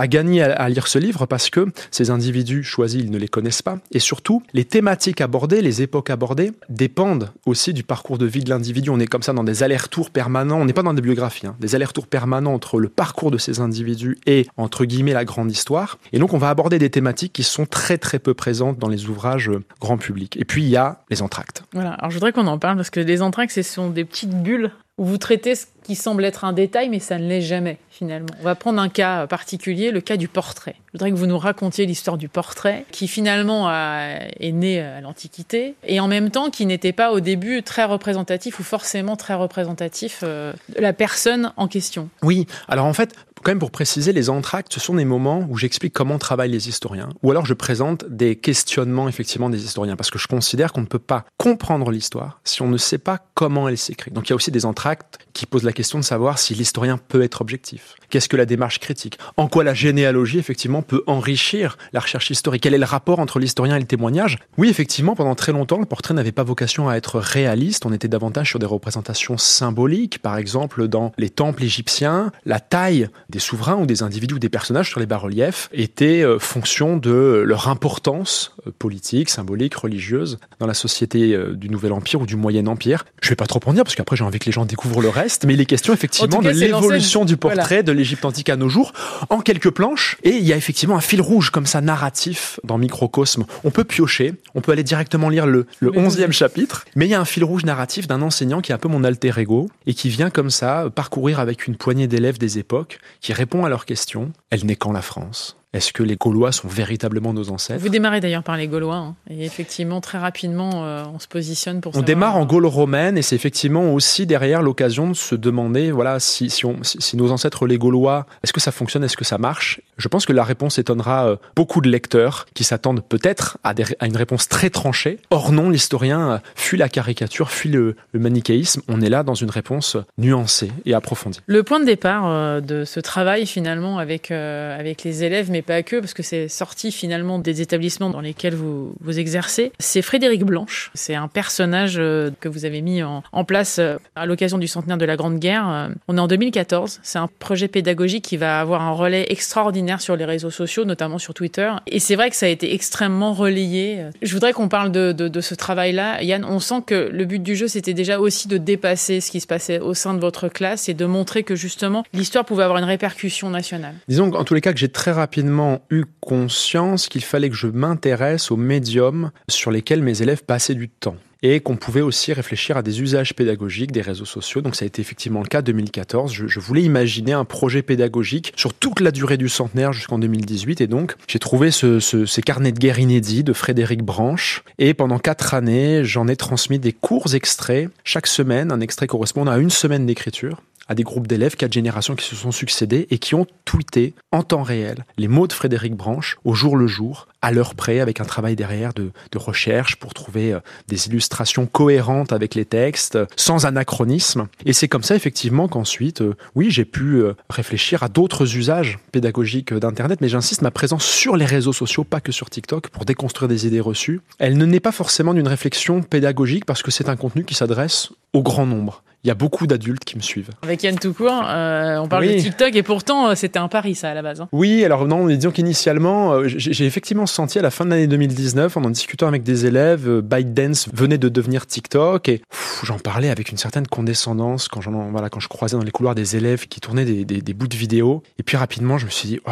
gagner 0.06 0.42
à, 0.42 0.68
lire 0.68 0.86
ce 0.86 0.98
livre 0.98 1.26
parce 1.26 1.50
que 1.50 1.66
ces 1.90 2.10
individus 2.10 2.62
choisis, 2.62 3.02
ils 3.02 3.10
ne 3.10 3.18
les 3.18 3.28
connaissent 3.28 3.62
pas. 3.62 3.78
Et 3.90 3.98
surtout, 3.98 4.42
les 4.52 4.64
thématiques 4.64 5.20
abordées, 5.20 5.60
les 5.60 5.82
époques 5.82 6.10
abordées 6.10 6.52
dépendent 6.68 7.32
aussi 7.46 7.72
du 7.72 7.82
parcours 7.82 8.18
de 8.18 8.26
vie 8.26 8.42
de 8.44 8.50
l'individu. 8.50 8.90
On 8.90 9.00
est 9.00 9.06
comme 9.06 9.22
ça 9.22 9.32
dans 9.32 9.44
des 9.44 9.62
allers-retours 9.62 10.10
permanents, 10.10 10.60
on 10.60 10.64
n'est 10.64 10.72
pas 10.72 10.82
dans 10.82 10.94
des 10.94 11.02
biographies, 11.02 11.46
hein, 11.46 11.56
des 11.60 11.74
allers-retours 11.74 12.06
permanents 12.06 12.54
entre 12.54 12.78
le 12.78 12.88
parcours 12.88 13.30
de 13.30 13.38
ces 13.38 13.60
individus 13.60 14.18
et, 14.26 14.46
entre 14.56 14.84
guillemets, 14.84 15.12
la 15.12 15.24
grande 15.24 15.50
histoire. 15.50 15.98
Et 16.12 16.18
donc 16.18 16.32
on 16.32 16.38
va 16.38 16.48
aborder 16.48 16.78
des 16.78 16.90
thématiques 16.90 17.32
qui 17.32 17.42
sont 17.42 17.66
très 17.66 17.98
très 17.98 18.18
peu 18.18 18.34
présentes 18.34 18.78
dans 18.78 18.88
les 18.88 19.06
ouvrages 19.06 19.50
euh, 19.50 19.64
grand 19.80 19.98
public. 19.98 20.36
Et 20.40 20.44
puis 20.44 20.62
il 20.62 20.68
y 20.68 20.76
a 20.76 21.00
les 21.10 21.22
entractes. 21.22 21.64
Voilà, 21.72 21.92
alors 21.94 22.10
je 22.10 22.16
voudrais 22.16 22.32
qu'on 22.32 22.46
en 22.46 22.58
parle 22.58 22.76
parce 22.76 22.90
que 22.90 23.00
les 23.00 23.20
entractes, 23.20 23.52
ce 23.52 23.62
sont 23.62 23.90
des 23.90 24.04
petites 24.04 24.42
bulles 24.42 24.70
où 24.98 25.04
vous 25.04 25.18
traitez 25.18 25.54
ce 25.54 25.66
qui 25.84 25.94
semble 25.94 26.24
être 26.24 26.44
un 26.44 26.52
détail, 26.52 26.90
mais 26.90 26.98
ça 26.98 27.18
ne 27.18 27.26
l'est 27.26 27.40
jamais 27.40 27.78
finalement. 27.88 28.28
On 28.40 28.44
va 28.44 28.54
prendre 28.54 28.80
un 28.80 28.90
cas 28.90 29.26
particulier, 29.26 29.90
le 29.90 30.00
cas 30.00 30.16
du 30.16 30.28
portrait. 30.28 30.74
Je 30.88 30.92
voudrais 30.92 31.10
que 31.10 31.16
vous 31.16 31.26
nous 31.26 31.38
racontiez 31.38 31.86
l'histoire 31.86 32.18
du 32.18 32.28
portrait, 32.28 32.84
qui 32.92 33.08
finalement 33.08 33.70
est 33.70 34.52
né 34.52 34.80
à 34.80 35.00
l'Antiquité, 35.00 35.74
et 35.84 35.98
en 35.98 36.08
même 36.08 36.30
temps 36.30 36.50
qui 36.50 36.66
n'était 36.66 36.92
pas 36.92 37.10
au 37.10 37.20
début 37.20 37.62
très 37.62 37.84
représentatif 37.84 38.60
ou 38.60 38.62
forcément 38.62 39.16
très 39.16 39.34
représentatif 39.34 40.20
euh, 40.22 40.52
de 40.76 40.80
la 40.80 40.92
personne 40.92 41.52
en 41.56 41.68
question. 41.68 42.08
Oui, 42.22 42.46
alors 42.68 42.86
en 42.86 42.92
fait, 42.92 43.14
quand 43.42 43.50
même 43.50 43.58
pour 43.58 43.70
préciser, 43.70 44.12
les 44.12 44.30
entractes, 44.30 44.72
ce 44.72 44.80
sont 44.80 44.94
des 44.94 45.04
moments 45.04 45.46
où 45.48 45.56
j'explique 45.56 45.92
comment 45.92 46.18
travaillent 46.18 46.50
les 46.50 46.68
historiens, 46.68 47.08
ou 47.22 47.30
alors 47.30 47.46
je 47.46 47.54
présente 47.54 48.04
des 48.08 48.36
questionnements 48.36 49.08
effectivement 49.08 49.50
des 49.50 49.64
historiens, 49.64 49.96
parce 49.96 50.10
que 50.10 50.18
je 50.18 50.26
considère 50.26 50.72
qu'on 50.72 50.82
ne 50.82 50.86
peut 50.86 50.98
pas 50.98 51.24
comprendre 51.36 51.90
l'histoire 51.90 52.40
si 52.44 52.62
on 52.62 52.68
ne 52.68 52.76
sait 52.76 52.98
pas 52.98 53.18
comment 53.34 53.68
elle 53.68 53.78
s'écrit. 53.78 54.10
Donc 54.10 54.28
il 54.28 54.30
y 54.30 54.32
a 54.32 54.36
aussi 54.36 54.50
des 54.50 54.64
entractes 54.64 55.18
qui 55.32 55.46
posent 55.46 55.64
la 55.64 55.72
question 55.72 55.98
de 55.98 56.04
savoir 56.04 56.38
si 56.38 56.54
l'historien 56.54 56.98
peut 56.98 57.22
être 57.22 57.40
objectif. 57.40 57.94
Qu'est-ce 58.10 58.28
que 58.28 58.36
la 58.36 58.46
démarche 58.46 58.80
critique? 58.80 59.18
En 59.36 59.48
quoi 59.48 59.64
la 59.64 59.74
généalogie 59.74 60.38
effectivement 60.38 60.82
peut 60.82 61.02
enrichir 61.06 61.76
la 61.92 62.00
recherche 62.00 62.30
historique? 62.30 62.62
Quel 62.62 62.74
est 62.74 62.78
le 62.78 62.84
rapport 62.84 63.18
entre 63.20 63.38
l'historien 63.38 63.76
et 63.76 63.80
le 63.80 63.86
témoignage? 63.86 64.38
Oui, 64.56 64.68
effectivement, 64.68 65.14
pendant 65.14 65.34
très 65.34 65.52
longtemps, 65.52 65.78
le 65.78 65.86
portrait 65.86 66.14
n'avait 66.14 66.32
pas 66.32 66.42
vocation 66.42 66.88
à 66.88 66.96
être 66.96 67.20
réaliste, 67.20 67.86
on 67.86 67.92
était 67.92 68.08
davantage 68.08 68.48
sur 68.48 68.58
des 68.58 68.66
représentations 68.66 69.36
symboliques, 69.36 70.18
par 70.20 70.38
exemple 70.38 70.88
dans 70.88 71.12
les 71.18 71.30
temples 71.30 71.64
égyptiens, 71.64 72.32
la 72.44 72.60
taille 72.60 73.08
des 73.28 73.38
souverains 73.40 73.76
ou 73.76 73.84
des 73.84 74.02
individus 74.02 74.34
ou 74.34 74.38
des 74.38 74.48
personnages 74.48 74.88
sur 74.88 75.00
les 75.00 75.06
bas-reliefs 75.06 75.68
était 75.72 76.22
euh, 76.22 76.38
fonction 76.38 76.96
de 76.96 77.42
leur 77.44 77.68
importance 77.68 78.54
euh, 78.66 78.70
politique, 78.78 79.28
symbolique, 79.28 79.74
religieuse 79.74 80.38
dans 80.60 80.66
la 80.66 80.72
société 80.72 81.34
euh, 81.34 81.52
du 81.52 81.68
Nouvel 81.68 81.92
Empire 81.92 82.22
ou 82.22 82.26
du 82.26 82.36
Moyen 82.36 82.66
Empire. 82.66 83.04
Je 83.20 83.28
vais 83.28 83.36
pas 83.36 83.46
trop 83.46 83.60
en 83.66 83.74
dire 83.74 83.84
parce 83.84 83.96
qu'après 83.96 84.16
j'ai 84.16 84.24
envie 84.24 84.38
que 84.38 84.46
les 84.46 84.52
gens 84.52 84.64
découvrent 84.64 85.02
le 85.02 85.10
reste, 85.10 85.44
mais 85.44 85.54
il 85.54 85.60
est 85.60 85.66
question 85.66 85.92
effectivement 85.92 86.40
de 86.40 86.48
l'évolution 86.48 87.26
du 87.26 87.36
portrait 87.36 87.82
de 87.82 87.92
l'Égypte 87.92 88.24
antique 88.24 88.48
à 88.48 88.56
nos 88.56 88.70
jours 88.70 88.92
en 89.28 89.40
quelques 89.40 89.70
planches. 89.70 90.16
Et 90.22 90.30
il 90.30 90.44
y 90.44 90.54
a 90.54 90.56
effectivement 90.56 90.96
un 90.96 91.02
fil 91.02 91.20
rouge 91.20 91.50
comme 91.50 91.66
ça 91.66 91.82
narratif 91.82 92.58
dans 92.64 92.78
Microcosme. 92.78 93.44
On 93.62 93.70
peut 93.70 93.84
piocher, 93.84 94.34
on 94.54 94.62
peut 94.62 94.72
aller 94.72 94.84
directement 94.84 95.28
lire 95.28 95.46
le, 95.46 95.66
le 95.80 95.90
11e 95.90 96.32
chapitre, 96.32 96.86
mais 96.96 97.06
il 97.06 97.10
y 97.10 97.14
a 97.14 97.20
un 97.20 97.26
fil 97.26 97.44
rouge 97.44 97.66
narratif 97.66 98.06
d'un 98.06 98.22
enseignant 98.22 98.62
qui 98.62 98.72
est 98.72 98.74
un 98.74 98.78
peu 98.78 98.88
mon 98.88 99.04
alter 99.04 99.32
ego 99.36 99.68
et 99.86 99.92
qui 99.92 100.08
vient 100.08 100.30
comme 100.30 100.50
ça 100.50 100.88
parcourir 100.94 101.40
avec 101.40 101.66
une 101.66 101.76
poignée 101.76 102.06
d'élèves 102.06 102.38
des 102.38 102.58
époques 102.58 102.98
qui 103.20 103.32
répond 103.32 103.64
à 103.64 103.68
leurs 103.68 103.86
questions. 103.86 104.32
Elle 104.50 104.64
n'est 104.66 104.76
qu'en 104.76 104.92
la 104.92 105.02
France 105.02 105.57
est-ce 105.74 105.92
que 105.92 106.02
les 106.02 106.16
Gaulois 106.16 106.50
sont 106.50 106.66
véritablement 106.66 107.34
nos 107.34 107.50
ancêtres 107.50 107.82
Vous 107.82 107.90
démarrez 107.90 108.20
d'ailleurs 108.20 108.42
par 108.42 108.56
les 108.56 108.68
Gaulois, 108.68 108.96
hein. 108.96 109.16
et 109.28 109.44
effectivement, 109.44 110.00
très 110.00 110.16
rapidement, 110.16 110.86
euh, 110.86 111.04
on 111.12 111.18
se 111.18 111.28
positionne 111.28 111.82
pour 111.82 111.94
On 111.94 112.00
démarre 112.00 112.36
en 112.36 112.46
Gaule 112.46 112.64
romaine, 112.64 113.18
et 113.18 113.22
c'est 113.22 113.36
effectivement 113.36 113.92
aussi 113.92 114.24
derrière 114.24 114.62
l'occasion 114.62 115.10
de 115.10 115.14
se 115.14 115.34
demander, 115.34 115.90
voilà, 115.90 116.20
si, 116.20 116.48
si, 116.48 116.64
on, 116.64 116.78
si, 116.82 117.16
nos 117.18 117.32
ancêtres 117.32 117.66
les 117.66 117.76
Gaulois, 117.76 118.24
est-ce 118.42 118.54
que 118.54 118.60
ça 118.60 118.72
fonctionne, 118.72 119.04
est-ce 119.04 119.18
que 119.18 119.26
ça 119.26 119.36
marche? 119.36 119.82
Je 119.98 120.08
pense 120.08 120.24
que 120.24 120.32
la 120.32 120.42
réponse 120.42 120.78
étonnera 120.78 121.28
euh, 121.28 121.36
beaucoup 121.54 121.82
de 121.82 121.90
lecteurs 121.90 122.46
qui 122.54 122.64
s'attendent 122.64 123.04
peut-être 123.06 123.58
à, 123.62 123.74
à, 124.00 124.06
une 124.06 124.16
réponse 124.16 124.48
très 124.48 124.70
tranchée. 124.70 125.18
Or 125.28 125.52
non, 125.52 125.68
l'historien 125.68 126.30
euh, 126.30 126.38
fuit 126.54 126.78
la 126.78 126.88
caricature, 126.88 127.50
fuit 127.50 127.68
le, 127.68 127.94
le, 128.12 128.20
manichéisme. 128.20 128.80
On 128.88 129.02
est 129.02 129.10
là 129.10 129.22
dans 129.22 129.34
une 129.34 129.50
réponse 129.50 129.98
nuancée 130.16 130.72
et 130.86 130.94
approfondie. 130.94 131.40
Le 131.46 131.62
point 131.62 131.78
de 131.78 131.84
départ 131.84 132.62
de 132.62 132.84
ce 132.86 133.00
travail, 133.00 133.44
finalement, 133.46 133.98
avec, 133.98 134.30
avec 134.30 135.04
les 135.04 135.24
élèves, 135.24 135.50
mais 135.50 135.57
pas 135.62 135.82
que, 135.82 135.96
parce 135.96 136.14
que 136.14 136.22
c'est 136.22 136.48
sorti 136.48 136.92
finalement 136.92 137.38
des 137.38 137.60
établissements 137.60 138.10
dans 138.10 138.20
lesquels 138.20 138.54
vous, 138.54 138.94
vous 139.00 139.18
exercez. 139.18 139.72
C'est 139.78 140.02
Frédéric 140.02 140.44
Blanche. 140.44 140.90
C'est 140.94 141.14
un 141.14 141.28
personnage 141.28 141.96
euh, 141.98 142.30
que 142.40 142.48
vous 142.48 142.64
avez 142.64 142.82
mis 142.82 143.02
en, 143.02 143.22
place 143.44 143.78
euh, 143.78 143.96
à 144.16 144.26
l'occasion 144.26 144.58
du 144.58 144.68
centenaire 144.68 144.98
de 144.98 145.04
la 145.04 145.16
Grande 145.16 145.38
Guerre. 145.38 145.68
Euh, 145.68 145.88
on 146.08 146.16
est 146.16 146.20
en 146.20 146.28
2014. 146.28 147.00
C'est 147.02 147.18
un 147.18 147.28
projet 147.38 147.68
pédagogique 147.68 148.24
qui 148.24 148.36
va 148.36 148.60
avoir 148.60 148.82
un 148.82 148.92
relais 148.92 149.26
extraordinaire 149.30 150.00
sur 150.00 150.16
les 150.16 150.24
réseaux 150.24 150.50
sociaux, 150.50 150.84
notamment 150.84 151.18
sur 151.18 151.34
Twitter. 151.34 151.70
Et 151.86 152.00
c'est 152.00 152.16
vrai 152.16 152.30
que 152.30 152.36
ça 152.36 152.46
a 152.46 152.48
été 152.48 152.74
extrêmement 152.74 153.32
relayé. 153.32 154.04
Je 154.22 154.32
voudrais 154.32 154.52
qu'on 154.52 154.68
parle 154.68 154.90
de 154.92 155.40
ce 155.40 155.54
travail-là. 155.54 156.22
Yann, 156.22 156.44
on 156.44 156.58
sent 156.60 156.82
que 156.86 157.08
le 157.12 157.24
but 157.24 157.42
du 157.42 157.56
jeu, 157.56 157.68
c'était 157.68 157.94
déjà 157.94 158.18
aussi 158.18 158.48
de 158.48 158.58
dépasser 158.58 159.20
ce 159.20 159.30
qui 159.30 159.40
se 159.40 159.46
passait 159.46 159.78
au 159.78 159.94
sein 159.94 160.14
de 160.14 160.20
votre 160.20 160.48
classe 160.48 160.88
et 160.88 160.94
de 160.94 161.04
montrer 161.06 161.42
que 161.42 161.54
justement 161.54 162.04
l'histoire 162.12 162.44
pouvait 162.44 162.64
avoir 162.64 162.78
une 162.78 162.84
répercussion 162.84 163.50
nationale. 163.50 163.94
Disons 164.08 164.32
en 164.34 164.44
tous 164.44 164.54
les 164.54 164.60
cas 164.60 164.72
que 164.72 164.78
j'ai 164.78 164.88
très 164.88 165.12
rapidement 165.12 165.47
eu 165.90 166.04
conscience 166.20 167.08
qu'il 167.08 167.24
fallait 167.24 167.50
que 167.50 167.56
je 167.56 167.68
m'intéresse 167.68 168.50
aux 168.50 168.56
médiums 168.56 169.30
sur 169.48 169.70
lesquels 169.70 170.02
mes 170.02 170.22
élèves 170.22 170.44
passaient 170.44 170.74
du 170.74 170.88
temps 170.88 171.16
et 171.42 171.60
qu'on 171.60 171.76
pouvait 171.76 172.00
aussi 172.00 172.32
réfléchir 172.32 172.76
à 172.76 172.82
des 172.82 173.00
usages 173.00 173.34
pédagogiques 173.34 173.92
des 173.92 174.00
réseaux 174.00 174.24
sociaux. 174.24 174.60
Donc 174.60 174.74
ça 174.74 174.84
a 174.84 174.86
été 174.86 175.00
effectivement 175.00 175.40
le 175.40 175.46
cas 175.46 175.62
2014. 175.62 176.32
Je, 176.32 176.46
je 176.48 176.60
voulais 176.60 176.82
imaginer 176.82 177.32
un 177.32 177.44
projet 177.44 177.82
pédagogique 177.82 178.52
sur 178.56 178.74
toute 178.74 179.00
la 179.00 179.10
durée 179.10 179.36
du 179.36 179.48
centenaire 179.48 179.92
jusqu'en 179.92 180.18
2018 180.18 180.80
et 180.80 180.86
donc 180.86 181.14
j'ai 181.28 181.38
trouvé 181.38 181.70
ce, 181.70 182.00
ce, 182.00 182.26
ces 182.26 182.42
carnets 182.42 182.72
de 182.72 182.78
guerre 182.78 182.98
inédits 182.98 183.44
de 183.44 183.52
Frédéric 183.52 184.02
Branche 184.02 184.62
et 184.78 184.94
pendant 184.94 185.18
quatre 185.18 185.54
années 185.54 186.04
j'en 186.04 186.28
ai 186.28 186.36
transmis 186.36 186.78
des 186.78 186.92
courts 186.92 187.34
extraits 187.34 187.88
chaque 188.04 188.26
semaine, 188.26 188.72
un 188.72 188.80
extrait 188.80 189.06
correspondant 189.06 189.52
à 189.52 189.58
une 189.58 189.70
semaine 189.70 190.06
d'écriture 190.06 190.62
à 190.88 190.94
des 190.94 191.02
groupes 191.02 191.26
d'élèves, 191.26 191.56
quatre 191.56 191.72
générations 191.72 192.16
qui 192.16 192.24
se 192.24 192.34
sont 192.34 192.52
succédés 192.52 193.06
et 193.10 193.18
qui 193.18 193.34
ont 193.34 193.46
tweeté 193.64 194.14
en 194.32 194.42
temps 194.42 194.62
réel 194.62 195.04
les 195.16 195.28
mots 195.28 195.46
de 195.46 195.52
Frédéric 195.52 195.94
Branche 195.94 196.38
au 196.44 196.54
jour 196.54 196.76
le 196.76 196.86
jour, 196.86 197.28
à 197.42 197.52
l'heure 197.52 197.74
près, 197.74 198.00
avec 198.00 198.20
un 198.20 198.24
travail 198.24 198.56
derrière 198.56 198.92
de, 198.94 199.10
de 199.30 199.38
recherche 199.38 199.96
pour 199.96 200.14
trouver 200.14 200.52
euh, 200.52 200.60
des 200.88 201.06
illustrations 201.06 201.66
cohérentes 201.66 202.32
avec 202.32 202.54
les 202.54 202.64
textes, 202.64 203.18
sans 203.36 203.66
anachronisme. 203.66 204.48
Et 204.66 204.72
c'est 204.72 204.88
comme 204.88 205.02
ça, 205.02 205.14
effectivement, 205.14 205.68
qu'ensuite, 205.68 206.20
euh, 206.20 206.34
oui, 206.54 206.70
j'ai 206.70 206.84
pu 206.84 207.16
euh, 207.16 207.34
réfléchir 207.48 208.02
à 208.02 208.08
d'autres 208.08 208.56
usages 208.56 208.98
pédagogiques 209.12 209.72
d'Internet, 209.72 210.20
mais 210.20 210.28
j'insiste, 210.28 210.62
ma 210.62 210.70
présence 210.70 211.04
sur 211.04 211.36
les 211.36 211.44
réseaux 211.44 211.72
sociaux, 211.72 212.04
pas 212.04 212.20
que 212.20 212.32
sur 212.32 212.50
TikTok, 212.50 212.88
pour 212.88 213.04
déconstruire 213.04 213.48
des 213.48 213.66
idées 213.66 213.80
reçues, 213.80 214.20
elle 214.38 214.56
ne 214.56 214.64
n'est 214.64 214.80
pas 214.80 214.92
forcément 214.92 215.34
d'une 215.34 215.48
réflexion 215.48 216.02
pédagogique 216.02 216.64
parce 216.64 216.82
que 216.82 216.90
c'est 216.90 217.08
un 217.08 217.16
contenu 217.16 217.44
qui 217.44 217.54
s'adresse 217.54 218.10
au 218.32 218.42
grand 218.42 218.66
nombre 218.66 219.02
il 219.24 219.28
y 219.28 219.30
a 219.32 219.34
beaucoup 219.34 219.66
d'adultes 219.66 220.04
qui 220.04 220.16
me 220.16 220.22
suivent. 220.22 220.50
Avec 220.62 220.82
Yann 220.84 220.96
Toucourt, 220.96 221.42
euh, 221.44 221.98
on 221.98 222.06
parle 222.06 222.28
de 222.28 222.38
TikTok 222.38 222.74
et 222.76 222.84
pourtant 222.84 223.34
c'était 223.34 223.58
un 223.58 223.66
pari 223.66 223.96
ça 223.96 224.10
à 224.10 224.14
la 224.14 224.22
base. 224.22 224.40
Hein. 224.40 224.48
Oui, 224.52 224.84
alors 224.84 225.06
non, 225.06 225.26
disons 225.26 225.50
qu'initialement, 225.50 226.46
j'ai 226.46 226.86
effectivement 226.86 227.26
senti 227.30 227.58
à 227.58 227.62
la 227.62 227.70
fin 227.70 227.84
de 227.84 227.90
l'année 227.90 228.06
2019, 228.06 228.76
en 228.76 228.84
en 228.84 228.90
discutant 228.90 229.28
avec 229.28 229.42
des 229.42 229.66
élèves, 229.66 230.08
euh, 230.08 230.22
ByteDance 230.22 230.88
venait 230.92 231.18
de 231.18 231.28
devenir 231.28 231.66
TikTok 231.66 232.28
et 232.28 232.42
j'en 232.82 232.98
parlais 232.98 233.30
avec 233.30 233.50
une 233.50 233.58
certaine 233.58 233.86
condescendance 233.86 234.68
quand, 234.68 234.80
voilà, 235.10 235.28
quand 235.30 235.40
je 235.40 235.48
croisais 235.48 235.76
dans 235.76 235.82
les 235.82 235.90
couloirs 235.90 236.14
des 236.14 236.36
élèves 236.36 236.66
qui 236.68 236.80
tournaient 236.80 237.04
des, 237.04 237.54
bouts 237.54 237.68
de 237.68 237.76
vidéos. 237.76 238.22
Et 238.38 238.42
puis 238.42 238.56
rapidement, 238.56 238.98
je 238.98 239.06
me 239.06 239.10
suis 239.10 239.28
dit, 239.28 239.40
oh, 239.46 239.50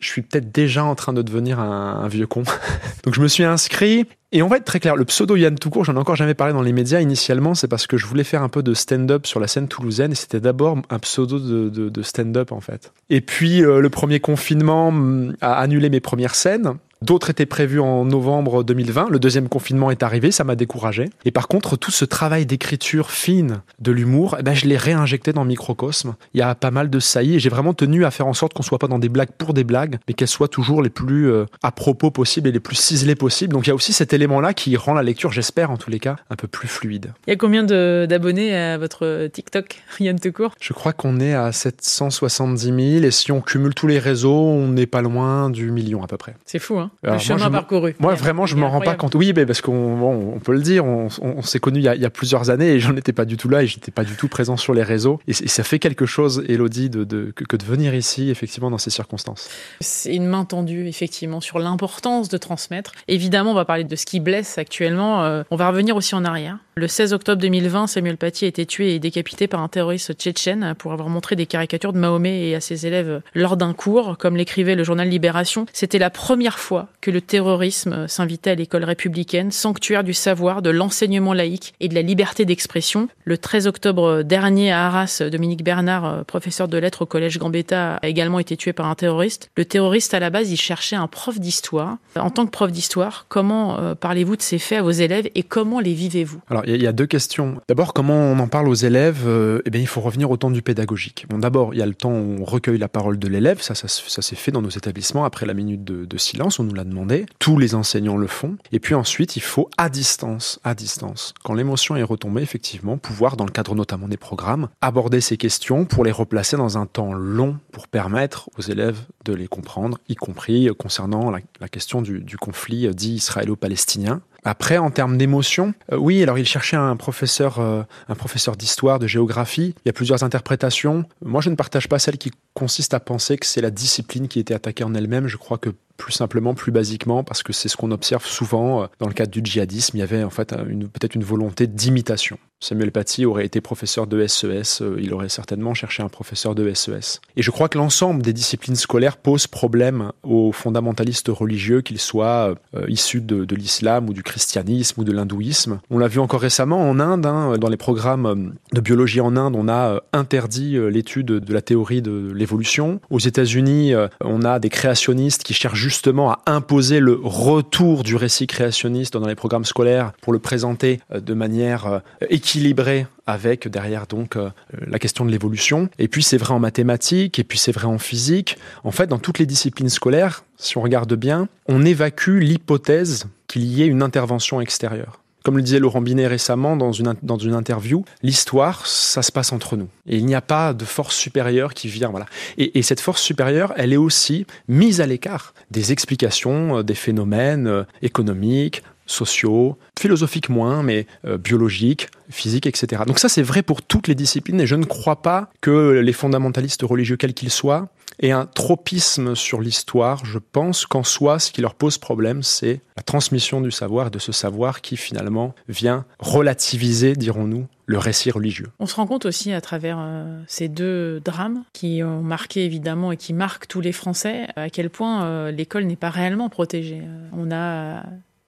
je 0.00 0.08
suis 0.08 0.22
peut-être 0.22 0.52
déjà 0.52 0.84
en 0.84 0.94
train 0.94 1.12
de 1.12 1.22
devenir 1.22 1.60
un, 1.60 2.06
vieux 2.08 2.26
con. 2.26 2.42
Donc 3.04 3.14
je 3.14 3.20
me 3.20 3.28
suis 3.28 3.44
inscrit 3.44 4.06
et 4.32 4.42
on 4.42 4.48
va 4.48 4.56
être 4.56 4.64
très 4.64 4.80
clair, 4.80 4.96
le 4.96 5.04
pseudo 5.04 5.36
Yann 5.36 5.58
tout 5.58 5.68
court, 5.68 5.84
j'en 5.84 5.94
ai 5.94 5.98
encore 5.98 6.16
jamais 6.16 6.34
parlé 6.34 6.54
dans 6.54 6.62
les 6.62 6.72
médias 6.72 7.00
initialement, 7.00 7.54
c'est 7.54 7.68
parce 7.68 7.86
que 7.86 7.98
je 7.98 8.06
voulais 8.06 8.24
faire 8.24 8.42
un 8.42 8.48
peu 8.48 8.62
de 8.62 8.72
stand-up 8.72 9.26
sur 9.26 9.40
la 9.40 9.46
scène 9.46 9.68
toulousaine 9.68 10.12
et 10.12 10.14
c'était 10.14 10.40
d'abord 10.40 10.78
un 10.88 10.98
pseudo 10.98 11.38
de 11.38 12.02
stand-up 12.02 12.50
en 12.50 12.60
fait. 12.60 12.92
Et 13.10 13.20
puis 13.20 13.62
euh, 13.62 13.80
le 13.80 13.90
premier 13.90 14.20
confinement 14.20 14.90
mm, 14.90 15.36
a 15.40 15.54
annulé 15.54 15.90
mes 15.90 16.00
premières 16.00 16.34
scènes 16.34 16.78
D'autres 17.02 17.30
étaient 17.30 17.46
prévus 17.46 17.80
en 17.80 18.04
novembre 18.04 18.62
2020. 18.62 19.08
Le 19.10 19.18
deuxième 19.18 19.48
confinement 19.48 19.90
est 19.90 20.04
arrivé, 20.04 20.30
ça 20.30 20.44
m'a 20.44 20.54
découragé. 20.54 21.10
Et 21.24 21.32
par 21.32 21.48
contre, 21.48 21.76
tout 21.76 21.90
ce 21.90 22.04
travail 22.04 22.46
d'écriture 22.46 23.10
fine 23.10 23.62
de 23.80 23.90
l'humour, 23.90 24.36
eh 24.38 24.44
ben, 24.44 24.54
je 24.54 24.66
l'ai 24.66 24.76
réinjecté 24.76 25.32
dans 25.32 25.44
Microcosme. 25.44 26.14
Il 26.32 26.38
y 26.38 26.42
a 26.42 26.54
pas 26.54 26.70
mal 26.70 26.90
de 26.90 27.00
saillies 27.00 27.34
et 27.34 27.38
j'ai 27.40 27.48
vraiment 27.48 27.74
tenu 27.74 28.04
à 28.04 28.12
faire 28.12 28.28
en 28.28 28.34
sorte 28.34 28.54
qu'on 28.54 28.62
soit 28.62 28.78
pas 28.78 28.86
dans 28.86 29.00
des 29.00 29.08
blagues 29.08 29.32
pour 29.36 29.52
des 29.52 29.64
blagues, 29.64 29.98
mais 30.06 30.14
qu'elles 30.14 30.28
soient 30.28 30.46
toujours 30.46 30.80
les 30.80 30.90
plus 30.90 31.28
euh, 31.28 31.46
à 31.64 31.72
propos 31.72 32.12
possibles 32.12 32.48
et 32.48 32.52
les 32.52 32.60
plus 32.60 32.76
ciselées 32.76 33.16
possibles. 33.16 33.52
Donc 33.52 33.66
il 33.66 33.70
y 33.70 33.72
a 33.72 33.74
aussi 33.74 33.92
cet 33.92 34.12
élément-là 34.12 34.54
qui 34.54 34.76
rend 34.76 34.94
la 34.94 35.02
lecture, 35.02 35.32
j'espère 35.32 35.72
en 35.72 35.78
tous 35.78 35.90
les 35.90 35.98
cas, 35.98 36.14
un 36.30 36.36
peu 36.36 36.46
plus 36.46 36.68
fluide. 36.68 37.14
Il 37.26 37.30
y 37.30 37.32
a 37.32 37.36
combien 37.36 37.64
d'abonnés 37.64 38.54
à 38.54 38.78
votre 38.78 39.26
TikTok, 39.26 39.82
Yann 39.98 40.20
Tecourt? 40.20 40.52
Je 40.60 40.72
crois 40.72 40.92
qu'on 40.92 41.18
est 41.18 41.34
à 41.34 41.50
770 41.50 42.66
000 42.66 43.04
et 43.04 43.10
si 43.10 43.32
on 43.32 43.40
cumule 43.40 43.74
tous 43.74 43.88
les 43.88 43.98
réseaux, 43.98 44.32
on 44.32 44.68
n'est 44.68 44.86
pas 44.86 45.02
loin 45.02 45.50
du 45.50 45.72
million 45.72 46.04
à 46.04 46.06
peu 46.06 46.16
près. 46.16 46.36
C'est 46.46 46.60
fou, 46.60 46.78
hein? 46.78 46.91
Le 47.02 47.18
chemin 47.18 47.50
parcouru. 47.50 47.94
Moi, 47.98 48.14
vraiment, 48.14 48.46
je 48.46 48.56
m'en 48.56 48.70
rends 48.70 48.80
pas 48.80 48.94
compte. 48.94 49.14
Oui, 49.14 49.32
mais 49.34 49.44
parce 49.46 49.60
qu'on 49.60 50.00
on 50.02 50.38
peut 50.38 50.52
le 50.52 50.62
dire, 50.62 50.84
on, 50.84 51.42
s'est 51.42 51.58
connus 51.58 51.80
il, 51.80 51.84
y 51.84 52.04
a 52.04 52.10
plusieurs 52.10 52.50
années 52.50 52.70
et 52.70 52.80
j'en 52.80 52.96
étais 52.96 53.12
pas 53.12 53.24
du 53.24 53.36
tout 53.36 53.48
là 53.48 53.62
et 53.62 53.66
j'étais 53.66 53.90
pas 53.90 54.04
du 54.04 54.14
tout 54.14 54.28
présent 54.28 54.56
sur 54.56 54.74
les 54.74 54.82
réseaux. 54.82 55.20
Et, 55.26 55.32
ça 55.32 55.64
fait 55.64 55.78
quelque 55.78 56.06
chose, 56.06 56.44
Elodie, 56.48 56.90
de, 56.90 57.04
de, 57.04 57.32
que, 57.32 57.56
de 57.56 57.64
venir 57.64 57.94
ici, 57.94 58.30
effectivement, 58.30 58.70
dans 58.70 58.78
ces 58.78 58.90
circonstances. 58.90 59.50
C'est 59.80 60.14
une 60.14 60.26
main 60.26 60.44
tendue, 60.44 60.86
effectivement, 60.86 61.40
sur 61.40 61.58
l'importance 61.58 62.28
de 62.28 62.36
transmettre. 62.36 62.92
Évidemment, 63.08 63.50
on 63.50 63.54
va 63.54 63.64
parler 63.64 63.84
de 63.84 63.96
ce 63.96 64.06
qui 64.06 64.20
blesse 64.20 64.58
actuellement. 64.58 65.24
Euh, 65.24 65.42
on 65.50 65.56
va 65.56 65.68
revenir 65.68 65.96
aussi 65.96 66.14
en 66.14 66.24
arrière. 66.24 66.58
Le 66.74 66.88
16 66.88 67.12
octobre 67.12 67.40
2020, 67.42 67.86
Samuel 67.86 68.16
Paty 68.16 68.46
a 68.46 68.48
été 68.48 68.64
tué 68.64 68.94
et 68.94 68.98
décapité 68.98 69.46
par 69.46 69.60
un 69.60 69.68
terroriste 69.68 70.14
tchétchène 70.14 70.74
pour 70.78 70.92
avoir 70.92 71.10
montré 71.10 71.36
des 71.36 71.44
caricatures 71.44 71.92
de 71.92 71.98
Mahomet 71.98 72.48
et 72.48 72.54
à 72.54 72.60
ses 72.60 72.86
élèves 72.86 73.20
lors 73.34 73.58
d'un 73.58 73.74
cours. 73.74 74.16
Comme 74.16 74.36
l'écrivait 74.36 74.74
le 74.74 74.84
journal 74.84 75.08
Libération, 75.08 75.66
c'était 75.74 75.98
la 75.98 76.08
première 76.08 76.58
fois 76.58 76.81
que 77.00 77.10
le 77.10 77.20
terrorisme 77.20 78.06
s'invitait 78.08 78.50
à 78.50 78.54
l'école 78.54 78.84
républicaine, 78.84 79.50
sanctuaire 79.50 80.04
du 80.04 80.14
savoir, 80.14 80.62
de 80.62 80.70
l'enseignement 80.70 81.32
laïque 81.32 81.74
et 81.80 81.88
de 81.88 81.94
la 81.94 82.02
liberté 82.02 82.44
d'expression. 82.44 83.08
Le 83.24 83.38
13 83.38 83.66
octobre 83.66 84.22
dernier 84.22 84.72
à 84.72 84.86
Arras, 84.86 85.22
Dominique 85.30 85.64
Bernard, 85.64 86.24
professeur 86.24 86.68
de 86.68 86.78
lettres 86.78 87.02
au 87.02 87.06
collège 87.06 87.38
Gambetta, 87.38 87.96
a 87.96 88.08
également 88.08 88.38
été 88.38 88.56
tué 88.56 88.72
par 88.72 88.86
un 88.86 88.94
terroriste. 88.94 89.50
Le 89.56 89.64
terroriste, 89.64 90.14
à 90.14 90.20
la 90.20 90.30
base, 90.30 90.50
il 90.50 90.56
cherchait 90.56 90.96
un 90.96 91.06
prof 91.06 91.38
d'histoire. 91.38 91.98
En 92.16 92.30
tant 92.30 92.46
que 92.46 92.50
prof 92.50 92.70
d'histoire, 92.70 93.26
comment 93.28 93.78
euh, 93.78 93.94
parlez-vous 93.94 94.36
de 94.36 94.42
ces 94.42 94.58
faits 94.58 94.78
à 94.78 94.82
vos 94.82 94.90
élèves 94.90 95.28
et 95.34 95.42
comment 95.42 95.80
les 95.80 95.94
vivez-vous? 95.94 96.40
Il 96.66 96.82
y, 96.82 96.86
a 96.86 96.92
deux 96.92 97.06
questions. 97.06 97.60
D'abord, 97.68 97.92
comment 97.94 98.14
on 98.14 98.38
en 98.38 98.48
parle 98.48 98.68
aux 98.68 98.74
élèves? 98.74 99.22
Euh, 99.26 99.60
Eh 99.66 99.70
bien, 99.70 99.80
il 99.80 99.86
faut 99.86 100.00
revenir 100.00 100.30
au 100.30 100.36
temps 100.36 100.50
du 100.50 100.62
pédagogique. 100.62 101.26
Bon, 101.28 101.38
d'abord, 101.38 101.74
il 101.74 101.78
y 101.78 101.82
a 101.82 101.86
le 101.86 101.94
temps 101.94 102.12
où 102.12 102.36
on 102.40 102.44
recueille 102.44 102.78
la 102.78 102.88
parole 102.88 103.18
de 103.18 103.28
l'élève. 103.28 103.60
Ça, 103.60 103.74
ça, 103.74 103.88
s'est 103.88 104.36
fait 104.36 104.52
dans 104.52 104.62
nos 104.62 104.70
établissements 104.70 105.24
après 105.24 105.46
la 105.46 105.54
minute 105.54 105.84
de, 105.84 106.18
silence. 106.18 106.60
On 106.60 106.64
nous 106.72 106.76
l'a 106.76 106.84
demandé. 106.84 107.26
Tous 107.38 107.58
les 107.58 107.74
enseignants 107.74 108.16
le 108.16 108.26
font. 108.26 108.56
Et 108.72 108.80
puis 108.80 108.94
ensuite, 108.94 109.36
il 109.36 109.42
faut 109.42 109.68
à 109.76 109.88
distance, 109.88 110.58
à 110.64 110.74
distance, 110.74 111.34
quand 111.44 111.54
l'émotion 111.54 111.96
est 111.96 112.02
retombée, 112.02 112.42
effectivement, 112.42 112.96
pouvoir, 112.96 113.36
dans 113.36 113.44
le 113.44 113.50
cadre 113.50 113.74
notamment 113.74 114.08
des 114.08 114.16
programmes, 114.16 114.68
aborder 114.80 115.20
ces 115.20 115.36
questions 115.36 115.84
pour 115.84 116.04
les 116.04 116.12
replacer 116.12 116.56
dans 116.56 116.78
un 116.78 116.86
temps 116.86 117.12
long 117.12 117.58
pour 117.72 117.88
permettre 117.88 118.48
aux 118.58 118.62
élèves 118.62 119.00
de 119.24 119.34
les 119.34 119.48
comprendre, 119.48 119.98
y 120.08 120.14
compris 120.14 120.68
concernant 120.78 121.30
la, 121.30 121.68
question 121.68 122.02
du, 122.02 122.36
conflit 122.38 122.88
dit 122.94 123.14
israélo-palestinien. 123.14 124.20
Après, 124.44 124.76
en 124.76 124.90
termes 124.90 125.18
d'émotion, 125.18 125.72
euh, 125.92 125.96
oui, 125.96 126.20
alors 126.22 126.36
il 126.36 126.46
cherchait 126.46 126.76
un 126.76 126.96
professeur, 126.96 127.60
euh, 127.60 127.82
un 128.08 128.14
professeur 128.16 128.56
d'histoire, 128.56 128.98
de 128.98 129.06
géographie. 129.06 129.74
Il 129.84 129.86
y 129.86 129.90
a 129.90 129.92
plusieurs 129.92 130.24
interprétations. 130.24 131.04
Moi, 131.24 131.40
je 131.40 131.50
ne 131.50 131.54
partage 131.54 131.88
pas 131.88 132.00
celle 132.00 132.18
qui 132.18 132.32
consiste 132.52 132.92
à 132.92 132.98
penser 132.98 133.38
que 133.38 133.46
c'est 133.46 133.60
la 133.60 133.70
discipline 133.70 134.26
qui 134.26 134.40
était 134.40 134.54
attaquée 134.54 134.82
en 134.82 134.94
elle-même. 134.94 135.28
Je 135.28 135.36
crois 135.36 135.58
que 135.58 135.70
plus 136.02 136.12
simplement, 136.12 136.52
plus 136.52 136.72
basiquement, 136.72 137.22
parce 137.22 137.44
que 137.44 137.52
c'est 137.52 137.68
ce 137.68 137.76
qu'on 137.76 137.92
observe 137.92 138.26
souvent 138.26 138.82
euh, 138.82 138.86
dans 138.98 139.06
le 139.06 139.14
cadre 139.14 139.30
du 139.30 139.40
djihadisme. 139.44 139.96
Il 139.96 140.00
y 140.00 140.02
avait 140.02 140.24
en 140.24 140.30
fait 140.30 140.52
peut-être 140.52 141.14
une 141.14 141.22
volonté 141.22 141.68
d'imitation. 141.68 142.38
Samuel 142.62 142.92
Paty 142.92 143.26
aurait 143.26 143.44
été 143.44 143.60
professeur 143.60 144.06
de 144.06 144.24
SES, 144.24 144.82
euh, 144.82 144.96
il 145.00 145.12
aurait 145.14 145.28
certainement 145.28 145.74
cherché 145.74 146.00
un 146.02 146.08
professeur 146.08 146.54
de 146.54 146.72
SES. 146.72 147.20
Et 147.36 147.42
je 147.42 147.50
crois 147.50 147.68
que 147.68 147.76
l'ensemble 147.76 148.22
des 148.22 148.32
disciplines 148.32 148.76
scolaires 148.76 149.16
pose 149.16 149.48
problème 149.48 150.12
aux 150.22 150.52
fondamentalistes 150.52 151.28
religieux, 151.28 151.80
qu'ils 151.80 151.98
soient 151.98 152.54
euh, 152.76 152.86
issus 152.88 153.20
de, 153.20 153.52
l'islam 153.56 154.08
ou 154.08 154.12
du 154.12 154.22
christianisme 154.22 155.00
ou 155.00 155.04
de 155.04 155.10
l'hindouisme. 155.10 155.80
On 155.90 155.98
l'a 155.98 156.06
vu 156.06 156.20
encore 156.20 156.40
récemment 156.40 156.88
en 156.88 157.00
Inde, 157.00 157.26
hein, 157.26 157.58
dans 157.58 157.68
les 157.68 157.76
programmes 157.76 158.54
de 158.72 158.80
biologie 158.80 159.20
en 159.20 159.36
Inde, 159.36 159.56
on 159.56 159.68
a 159.68 160.00
interdit 160.12 160.78
l'étude 160.90 161.26
de 161.26 161.52
la 161.52 161.62
théorie 161.62 162.00
de 162.00 162.32
l'évolution. 162.32 163.00
Aux 163.10 163.18
États-Unis, 163.18 163.92
on 164.20 164.42
a 164.42 164.58
des 164.58 164.70
créationnistes 164.70 165.42
qui 165.42 165.52
cherchent 165.52 165.80
justement 165.92 166.32
à 166.32 166.42
imposer 166.46 167.00
le 167.00 167.20
retour 167.22 168.02
du 168.02 168.16
récit 168.16 168.46
créationniste 168.46 169.12
dans 169.12 169.28
les 169.28 169.34
programmes 169.34 169.66
scolaires 169.66 170.12
pour 170.22 170.32
le 170.32 170.38
présenter 170.38 171.00
euh, 171.12 171.20
de 171.20 171.34
manière 171.34 171.86
euh, 171.86 171.98
équilibrée 172.30 173.06
avec 173.26 173.68
derrière 173.68 174.06
donc 174.06 174.36
euh, 174.36 174.50
la 174.72 174.98
question 174.98 175.24
de 175.24 175.30
l'évolution. 175.30 175.90
Et 175.98 176.08
puis 176.08 176.22
c'est 176.22 176.38
vrai 176.38 176.54
en 176.54 176.58
mathématiques, 176.58 177.38
et 177.38 177.44
puis 177.44 177.58
c'est 177.58 177.72
vrai 177.72 177.86
en 177.86 177.98
physique. 177.98 178.56
En 178.84 178.90
fait, 178.90 179.06
dans 179.06 179.18
toutes 179.18 179.38
les 179.38 179.46
disciplines 179.46 179.90
scolaires, 179.90 180.44
si 180.56 180.78
on 180.78 180.82
regarde 180.82 181.14
bien, 181.14 181.48
on 181.68 181.84
évacue 181.84 182.38
l'hypothèse 182.38 183.26
qu'il 183.46 183.64
y 183.64 183.82
ait 183.82 183.86
une 183.86 184.02
intervention 184.02 184.60
extérieure. 184.60 185.21
Comme 185.42 185.56
le 185.56 185.62
disait 185.62 185.78
Laurent 185.78 186.00
Binet 186.00 186.26
récemment 186.26 186.76
dans 186.76 186.92
une, 186.92 187.54
interview, 187.54 188.04
l'histoire, 188.22 188.86
ça 188.86 189.22
se 189.22 189.32
passe 189.32 189.52
entre 189.52 189.76
nous. 189.76 189.88
Et 190.06 190.16
il 190.16 190.26
n'y 190.26 190.34
a 190.34 190.40
pas 190.40 190.74
de 190.74 190.84
force 190.84 191.16
supérieure 191.16 191.74
qui 191.74 191.88
vient. 191.88 192.10
Voilà. 192.10 192.26
Et, 192.58 192.78
et 192.78 192.82
cette 192.82 193.00
force 193.00 193.22
supérieure, 193.22 193.72
elle 193.76 193.92
est 193.92 193.98
aussi 193.98 194.46
mise 194.68 195.00
à 195.00 195.06
l'écart 195.06 195.54
des 195.70 195.92
explications 195.92 196.78
euh, 196.78 196.82
des 196.82 196.94
phénomènes 196.94 197.66
euh, 197.66 197.84
économiques, 198.02 198.82
sociaux, 199.06 199.78
philosophiques 199.98 200.48
moins, 200.48 200.82
mais 200.82 201.06
euh, 201.26 201.38
biologiques, 201.38 202.08
physiques, 202.30 202.66
etc. 202.66 203.02
Donc 203.06 203.18
ça, 203.18 203.28
c'est 203.28 203.42
vrai 203.42 203.62
pour 203.62 203.82
toutes 203.82 204.08
les 204.08 204.14
disciplines 204.14 204.60
et 204.60 204.66
je 204.66 204.76
ne 204.76 204.84
crois 204.84 205.22
pas 205.22 205.50
que 205.60 206.00
les 206.00 206.12
fondamentalistes 206.12 206.82
religieux, 206.82 207.16
quels 207.16 207.34
qu'ils 207.34 207.50
soient, 207.50 207.88
aient 208.20 208.30
un 208.30 208.46
tropisme 208.46 209.34
sur 209.34 209.60
l'histoire. 209.60 210.24
Je 210.24 210.38
pense 210.38 210.86
qu'en 210.86 211.02
soi, 211.02 211.38
ce 211.38 211.50
qui 211.50 211.60
leur 211.60 211.74
pose 211.74 211.98
problème, 211.98 212.42
c'est 212.42 212.80
la 212.96 213.02
transmission 213.02 213.60
du 213.60 213.70
savoir 213.70 214.10
de 214.10 214.18
ce 214.18 214.32
savoir 214.32 214.80
qui 214.80 214.96
finalement 214.96 215.54
vient 215.68 216.04
relativiser, 216.18 217.14
dirons-nous, 217.14 217.66
le 217.86 217.98
récit 217.98 218.30
religieux. 218.30 218.68
On 218.78 218.86
se 218.86 218.94
rend 218.94 219.06
compte 219.06 219.26
aussi 219.26 219.52
à 219.52 219.60
travers 219.60 219.98
euh, 220.00 220.40
ces 220.46 220.68
deux 220.68 221.20
drames 221.20 221.64
qui 221.72 222.02
ont 222.02 222.22
marqué 222.22 222.64
évidemment 222.64 223.12
et 223.12 223.16
qui 223.16 223.32
marquent 223.32 223.66
tous 223.66 223.80
les 223.80 223.92
Français 223.92 224.48
à 224.56 224.70
quel 224.70 224.88
point 224.88 225.24
euh, 225.24 225.50
l'école 225.50 225.84
n'est 225.84 225.96
pas 225.96 226.10
réellement 226.10 226.48
protégée. 226.48 227.02
on 227.32 227.50
a 227.50 228.04